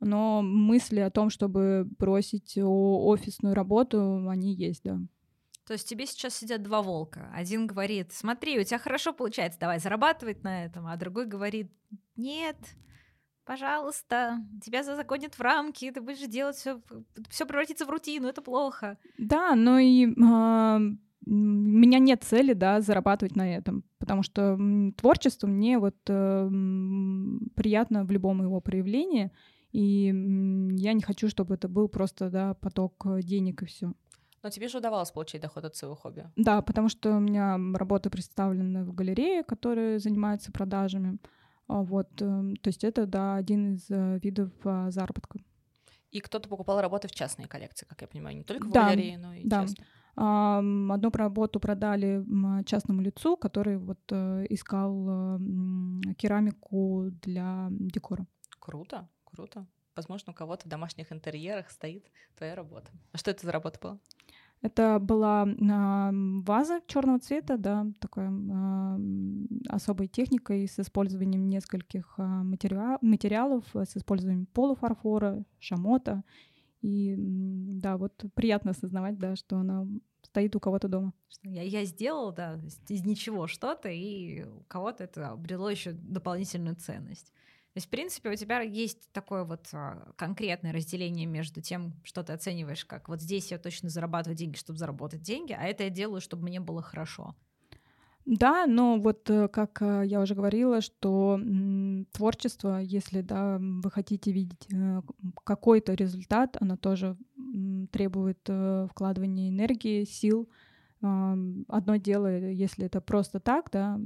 но 0.00 0.42
мысли 0.42 1.00
о 1.00 1.10
том, 1.10 1.30
чтобы 1.30 1.88
бросить 1.98 2.58
офисную 2.58 3.54
работу, 3.54 4.28
они 4.28 4.54
есть, 4.54 4.82
да. 4.84 5.00
То 5.66 5.74
есть 5.74 5.88
тебе 5.88 6.06
сейчас 6.06 6.34
сидят 6.34 6.62
два 6.62 6.82
волка. 6.82 7.30
Один 7.32 7.66
говорит, 7.66 8.12
смотри, 8.12 8.58
у 8.58 8.64
тебя 8.64 8.78
хорошо 8.78 9.12
получается, 9.12 9.60
давай 9.60 9.78
зарабатывать 9.78 10.42
на 10.42 10.64
этом, 10.64 10.86
а 10.86 10.96
другой 10.96 11.26
говорит, 11.26 11.70
нет, 12.16 12.56
пожалуйста, 13.50 14.38
тебя 14.62 14.84
загонят 14.84 15.34
в 15.34 15.40
рамки, 15.40 15.90
ты 15.90 16.00
будешь 16.00 16.20
делать 16.28 16.54
все, 16.54 16.80
все 17.30 17.46
превратится 17.46 17.84
в 17.84 17.90
рутину, 17.90 18.28
это 18.28 18.42
плохо. 18.42 18.96
Да, 19.18 19.56
но 19.56 19.80
и 19.80 20.06
э, 20.06 20.10
у 21.26 21.30
меня 21.30 21.98
нет 21.98 22.22
цели, 22.22 22.52
да, 22.52 22.80
зарабатывать 22.80 23.34
на 23.34 23.56
этом, 23.56 23.82
потому 23.98 24.22
что 24.22 24.56
творчество 24.96 25.48
мне 25.48 25.80
вот 25.80 25.96
э, 26.08 26.48
приятно 27.56 28.04
в 28.04 28.12
любом 28.12 28.40
его 28.40 28.60
проявлении, 28.60 29.32
и 29.72 30.14
я 30.76 30.92
не 30.92 31.02
хочу, 31.02 31.28
чтобы 31.28 31.54
это 31.54 31.68
был 31.68 31.88
просто, 31.88 32.30
да, 32.30 32.54
поток 32.54 33.04
э, 33.04 33.20
денег 33.20 33.62
и 33.62 33.66
все. 33.66 33.92
Но 34.44 34.50
тебе 34.50 34.68
же 34.68 34.78
удавалось 34.78 35.10
получить 35.10 35.42
доход 35.42 35.64
от 35.64 35.74
своего 35.74 35.96
хобби. 35.96 36.30
Да, 36.36 36.62
потому 36.62 36.88
что 36.88 37.16
у 37.16 37.20
меня 37.20 37.58
работы 37.74 38.10
представлены 38.10 38.84
в 38.84 38.94
галерее, 38.94 39.42
которые 39.42 39.98
занимаются 39.98 40.52
продажами. 40.52 41.18
А 41.70 41.82
вот, 41.82 42.20
эм, 42.20 42.56
то 42.56 42.68
есть 42.68 42.82
это, 42.82 43.06
да, 43.06 43.36
один 43.36 43.74
из 43.74 43.88
э, 43.90 44.18
видов 44.18 44.50
а, 44.64 44.90
заработка. 44.90 45.38
И 46.10 46.18
кто-то 46.18 46.48
покупал 46.48 46.80
работы 46.80 47.06
в 47.06 47.12
частные 47.12 47.46
коллекции, 47.46 47.86
как 47.86 48.00
я 48.02 48.08
понимаю, 48.08 48.36
не 48.36 48.42
только 48.42 48.66
в 48.66 48.72
да, 48.72 48.88
галерее, 48.88 49.18
но 49.18 49.34
и 49.34 49.46
да. 49.46 49.62
частные. 49.62 49.86
Одну 50.16 51.10
работу 51.12 51.60
продали 51.60 52.24
частному 52.64 53.00
лицу, 53.00 53.36
который 53.36 53.78
вот 53.78 54.00
э, 54.10 54.46
искал 54.50 55.38
керамику 56.18 57.10
для 57.22 57.68
декора. 57.70 58.26
Круто, 58.58 59.08
круто. 59.24 59.64
Возможно, 59.94 60.32
у 60.32 60.34
кого-то 60.34 60.66
в 60.66 60.68
домашних 60.68 61.12
интерьерах 61.12 61.70
стоит 61.70 62.10
твоя 62.36 62.56
работа. 62.56 62.90
А 63.12 63.18
что 63.18 63.30
это 63.30 63.46
за 63.46 63.52
работа 63.52 63.78
была? 63.80 64.00
Это 64.62 64.98
была 64.98 65.48
а, 65.70 66.10
ваза 66.12 66.80
черного 66.86 67.18
цвета, 67.18 67.56
да, 67.56 67.86
такой 67.98 68.26
а, 68.28 68.98
особой 69.68 70.06
техникой 70.06 70.68
с 70.68 70.78
использованием 70.78 71.48
нескольких 71.48 72.14
а, 72.18 72.42
материал, 72.42 72.98
материалов, 73.00 73.64
с 73.74 73.96
использованием 73.96 74.46
полуфарфора, 74.46 75.44
шамота. 75.58 76.24
И 76.82 77.14
да, 77.16 77.96
вот 77.96 78.22
приятно 78.34 78.72
осознавать, 78.72 79.18
да, 79.18 79.34
что 79.34 79.56
она 79.58 79.86
стоит 80.22 80.54
у 80.56 80.60
кого-то 80.60 80.88
дома. 80.88 81.14
Я, 81.42 81.62
я 81.62 81.84
сделала, 81.86 82.32
да, 82.32 82.60
из 82.88 83.04
ничего 83.04 83.46
что-то, 83.46 83.88
и 83.88 84.44
у 84.44 84.60
кого-то 84.68 85.04
это 85.04 85.30
обрело 85.30 85.70
еще 85.70 85.92
дополнительную 85.92 86.76
ценность. 86.76 87.32
То 87.72 87.76
есть, 87.76 87.86
в 87.86 87.90
принципе, 87.90 88.30
у 88.30 88.34
тебя 88.34 88.60
есть 88.62 89.12
такое 89.12 89.44
вот 89.44 89.68
а, 89.72 90.12
конкретное 90.16 90.72
разделение 90.72 91.26
между 91.26 91.60
тем, 91.60 91.94
что 92.02 92.24
ты 92.24 92.32
оцениваешь, 92.32 92.84
как 92.84 93.08
вот 93.08 93.20
здесь 93.20 93.52
я 93.52 93.58
точно 93.58 93.88
зарабатываю 93.88 94.36
деньги, 94.36 94.56
чтобы 94.56 94.78
заработать 94.78 95.22
деньги, 95.22 95.52
а 95.52 95.62
это 95.62 95.84
я 95.84 95.90
делаю, 95.90 96.20
чтобы 96.20 96.44
мне 96.44 96.58
было 96.58 96.82
хорошо. 96.82 97.36
Да, 98.26 98.66
но 98.66 98.98
вот 98.98 99.28
э, 99.30 99.48
как 99.48 99.80
э, 99.82 100.02
я 100.06 100.20
уже 100.20 100.34
говорила, 100.34 100.80
что 100.80 101.40
творчество, 102.12 102.78
если 102.78 103.22
да, 103.22 103.58
вы 103.60 103.90
хотите 103.90 104.30
видеть 104.30 104.66
э, 104.72 105.00
какой-то 105.44 105.94
результат, 105.94 106.56
оно 106.60 106.76
тоже 106.76 107.16
требует 107.90 108.48
вкладывания 108.90 109.48
энергии, 109.48 110.04
сил. 110.04 110.48
Одно 111.00 111.96
дело, 111.96 112.28
если 112.38 112.86
это 112.86 113.00
просто 113.00 113.40
так, 113.40 113.70
да, 113.72 113.98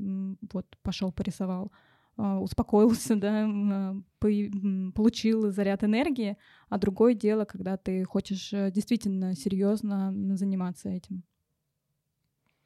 вот 0.53 0.67
пошел 0.83 1.13
порисовал, 1.13 1.71
успокоился, 2.17 3.17
да, 3.17 3.47
а, 3.47 3.97
получил 4.21 5.51
заряд 5.51 5.85
энергии, 5.85 6.37
а 6.69 6.79
другое 6.79 7.15
дело, 7.15 7.45
когда 7.45 7.77
ты 7.77 8.05
хочешь 8.05 8.53
э, 8.53 8.71
действительно 8.71 9.35
серьезно 9.35 10.13
заниматься 10.37 10.89
этим. 10.89 11.23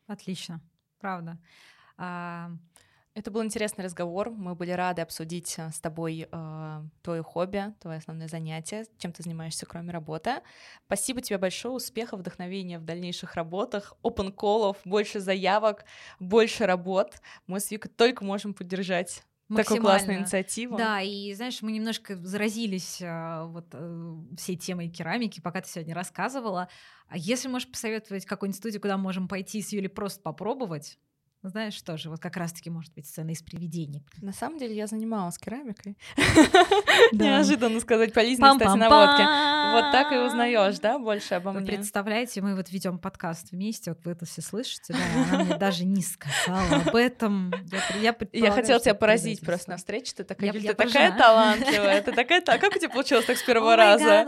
Отлично, 0.06 0.61
правда. 0.98 1.38
А... 1.96 2.50
Это 3.18 3.32
был 3.32 3.42
интересный 3.42 3.84
разговор. 3.84 4.30
Мы 4.30 4.54
были 4.54 4.70
рады 4.70 5.02
обсудить 5.02 5.56
э, 5.58 5.70
с 5.72 5.80
тобой 5.80 6.28
э, 6.30 6.82
твое 7.02 7.24
хобби, 7.24 7.74
твое 7.80 7.98
основное 7.98 8.28
занятие, 8.28 8.87
чем 8.98 9.12
ты 9.12 9.24
занимаешься, 9.24 9.66
кроме 9.66 9.90
работы. 9.90 10.34
Спасибо 10.87 11.20
тебе 11.20 11.37
большое, 11.37 11.74
успехов, 11.74 12.20
вдохновения 12.20 12.78
в 12.78 12.84
дальнейших 12.84 13.34
работах, 13.34 13.94
open 14.04 14.30
колов, 14.30 14.76
больше 14.84 15.18
заявок, 15.18 15.84
больше 16.20 16.64
работ. 16.64 17.20
Мы 17.48 17.58
с 17.58 17.72
Викой 17.72 17.90
только 17.90 18.24
можем 18.24 18.54
поддержать 18.54 19.24
Такая 19.54 19.80
классная 19.80 20.18
инициатива. 20.18 20.76
Да, 20.76 21.00
и 21.00 21.32
знаешь, 21.34 21.62
мы 21.62 21.72
немножко 21.72 22.16
заразились 22.16 23.00
а, 23.02 23.46
вот 23.46 23.66
а, 23.72 24.18
всей 24.37 24.56
темой 24.56 24.90
керамики, 24.90 25.40
пока 25.40 25.62
ты 25.62 25.68
сегодня 25.68 25.94
рассказывала. 25.94 26.68
А 27.08 27.16
если 27.16 27.48
можешь 27.48 27.70
посоветовать 27.70 28.26
какую-нибудь 28.26 28.58
студию, 28.58 28.80
куда 28.80 28.98
можем 28.98 29.26
пойти 29.26 29.62
с 29.62 29.72
Юлей 29.72 29.88
просто 29.88 30.20
попробовать, 30.20 30.98
знаешь, 31.42 31.74
что 31.74 31.96
же, 31.96 32.11
вот 32.11 32.20
как 32.20 32.37
раз-таки 32.37 32.68
может 32.68 32.92
быть 32.94 33.07
сцена 33.07 33.31
из 33.31 33.42
привидений. 33.42 34.05
На 34.20 34.33
самом 34.33 34.59
деле 34.59 34.74
я 34.74 34.88
занималась 34.88 35.38
керамикой. 35.38 35.96
Неожиданно 37.12 37.79
сказать 37.81 38.12
по 38.12 38.20
Лизиной, 38.20 38.59
кстати, 38.59 38.77
наводке. 38.77 39.22
Вот 39.72 39.92
так 39.92 40.12
и 40.12 40.16
узнаешь, 40.16 40.79
да, 40.81 40.98
больше 40.98 41.35
обо 41.35 41.53
мне. 41.53 41.64
представляете, 41.66 42.40
мы 42.42 42.57
вот 42.57 42.70
ведем 42.70 42.98
подкаст 42.98 43.53
вместе, 43.53 43.92
вот 43.92 44.05
вы 44.05 44.12
это 44.12 44.27
все 44.27 44.42
слышите, 44.42 44.94
да, 44.94 44.98
она 45.31 45.44
мне 45.44 45.57
даже 45.59 45.85
не 45.85 46.03
сказала 46.03 46.83
об 46.85 46.96
этом. 46.96 47.53
Я 48.33 48.51
хотела 48.51 48.81
тебя 48.81 48.94
поразить 48.94 49.40
просто 49.40 49.70
на 49.70 49.77
встрече, 49.77 50.14
ты 50.16 50.24
такая, 50.24 50.53
ты 50.53 50.74
такая 50.74 51.16
талантливая, 51.16 52.03
ты 52.03 52.12
такая, 52.12 52.40
как 52.40 52.74
у 52.74 52.79
тебя 52.79 52.90
получилось 52.90 53.27
так 53.27 53.37
с 53.37 53.42
первого 53.42 53.77
раза? 53.77 54.27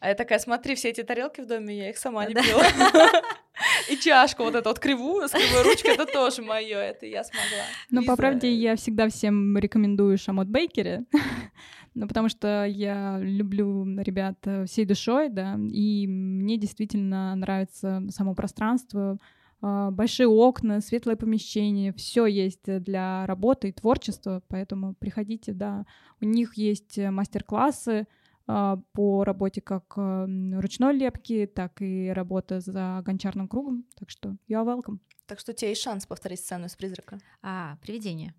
А 0.00 0.08
я 0.08 0.14
такая, 0.14 0.38
смотри, 0.38 0.74
все 0.74 0.90
эти 0.90 1.02
тарелки 1.02 1.40
в 1.40 1.46
доме, 1.46 1.76
я 1.76 1.90
их 1.90 1.96
сама 1.96 2.26
не 2.26 2.34
пила. 2.34 2.64
И 3.90 3.96
чашку 3.96 4.44
вот 4.44 4.54
эту 4.54 4.68
вот 4.68 4.78
кривую, 4.78 5.28
с 5.28 5.32
кривой 5.32 5.62
ручкой, 5.62 5.94
это 5.94 6.06
тоже 6.06 6.42
мое, 6.42 6.78
это 6.78 7.06
я 7.06 7.24
смогла. 7.24 7.64
Ну, 7.90 8.04
по 8.04 8.16
правде, 8.16 8.52
я 8.52 8.76
всегда 8.76 9.08
всем 9.08 9.56
рекомендую 9.56 10.18
Шамот 10.18 10.48
Бейкери, 10.48 11.04
ну, 11.94 12.08
потому 12.08 12.28
что 12.28 12.64
я 12.64 13.18
люблю 13.20 13.84
ребят 14.00 14.38
э, 14.44 14.66
всей 14.66 14.84
душой, 14.84 15.28
да, 15.28 15.56
и 15.70 16.06
мне 16.06 16.56
действительно 16.56 17.34
нравится 17.36 18.02
само 18.10 18.34
пространство, 18.34 19.18
а, 19.60 19.90
большие 19.90 20.28
окна, 20.28 20.80
светлое 20.80 21.16
помещение, 21.16 21.92
все 21.92 22.26
есть 22.26 22.64
для 22.66 23.24
работы 23.26 23.68
и 23.68 23.72
творчества, 23.72 24.42
поэтому 24.48 24.94
приходите, 24.94 25.52
да. 25.52 25.86
У 26.20 26.26
них 26.26 26.56
есть 26.58 26.98
мастер-классы, 26.98 28.06
а, 28.08 28.23
по 28.46 29.24
работе 29.24 29.60
как 29.60 29.96
ручной 29.96 30.94
лепки, 30.94 31.46
так 31.46 31.80
и 31.80 32.10
работа 32.10 32.60
за 32.60 33.02
гончарным 33.04 33.48
кругом. 33.48 33.86
Так 33.96 34.10
что 34.10 34.36
я 34.46 34.58
welcome. 34.58 34.98
Так 35.26 35.40
что 35.40 35.52
у 35.52 35.54
тебя 35.54 35.70
есть 35.70 35.82
шанс 35.82 36.06
повторить 36.06 36.40
сцену 36.40 36.66
из 36.66 36.76
«Призрака». 36.76 37.18
А, 37.42 37.78
привидение. 37.80 38.34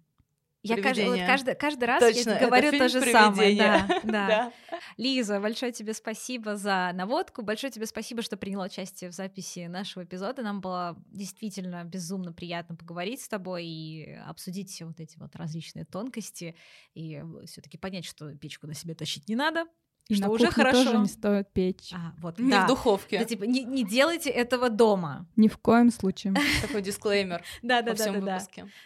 Я 0.67 0.81
каждый, 0.81 1.05
вот 1.05 1.19
каждый, 1.19 1.55
каждый 1.55 1.83
раз 1.83 1.99
Точно, 1.99 2.31
я 2.31 2.47
говорю 2.47 2.71
то 2.71 2.89
же 2.89 2.99
самое. 3.01 3.55
Да, 3.55 3.87
да. 4.03 4.27
да. 4.27 4.53
Лиза, 4.97 5.39
большое 5.39 5.71
тебе 5.71 5.93
спасибо 5.93 6.55
за 6.55 6.91
наводку. 6.95 7.43
Большое 7.43 7.71
тебе 7.71 7.85
спасибо, 7.85 8.23
что 8.23 8.35
приняла 8.35 8.65
участие 8.65 9.11
в 9.11 9.13
записи 9.13 9.67
нашего 9.67 10.05
эпизода. 10.05 10.41
Нам 10.41 10.61
было 10.61 10.97
действительно 11.05 11.83
безумно 11.83 12.33
приятно 12.33 12.75
поговорить 12.75 13.21
с 13.21 13.27
тобой 13.27 13.67
и 13.67 14.13
обсудить 14.25 14.71
все 14.71 14.85
вот 14.85 14.99
эти 14.99 15.19
вот 15.19 15.35
различные 15.35 15.85
тонкости 15.85 16.55
и 16.95 17.23
все-таки 17.45 17.77
понять, 17.77 18.05
что 18.05 18.33
печку 18.35 18.65
на 18.65 18.73
себе 18.73 18.95
тащить 18.95 19.29
не 19.29 19.35
надо, 19.35 19.65
и 20.07 20.15
что 20.15 20.25
на 20.25 20.31
уже 20.31 20.51
хорошо. 20.51 20.83
тоже 20.83 20.97
не 20.97 21.07
стоит 21.07 21.51
печь. 21.51 21.91
А, 21.93 22.13
вот, 22.19 22.37
не 22.37 22.51
да. 22.51 22.65
в 22.65 22.67
духовке. 22.67 23.19
Да, 23.19 23.25
типа, 23.25 23.43
не, 23.43 23.63
не 23.63 23.83
делайте 23.83 24.29
этого 24.29 24.69
дома. 24.69 25.27
Ни 25.35 25.47
в 25.47 25.57
коем 25.57 25.91
случае. 25.91 26.33
Такой 26.61 26.81
дисклеймер 26.81 27.43
да, 27.61 27.81
да, 27.81 27.93
да, 27.93 28.21
да, 28.21 28.41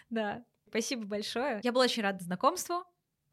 Да. 0.10 0.43
Спасибо 0.69 1.05
большое. 1.05 1.60
Я 1.63 1.71
была 1.71 1.86
очень 1.86 2.03
рада 2.03 2.23
знакомству. 2.23 2.84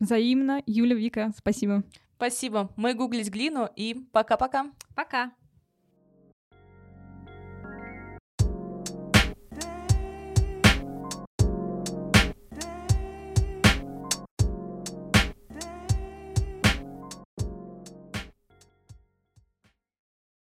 Взаимно. 0.00 0.62
Юля, 0.66 0.96
Вика, 0.96 1.32
спасибо. 1.36 1.84
Спасибо. 2.16 2.72
Мы 2.76 2.94
гуглить 2.94 3.28
глину 3.28 3.68
и 3.76 3.94
пока-пока. 4.12 4.64
Пока. 4.94 5.26
-пока. 5.26 5.30
пока. 5.30 5.45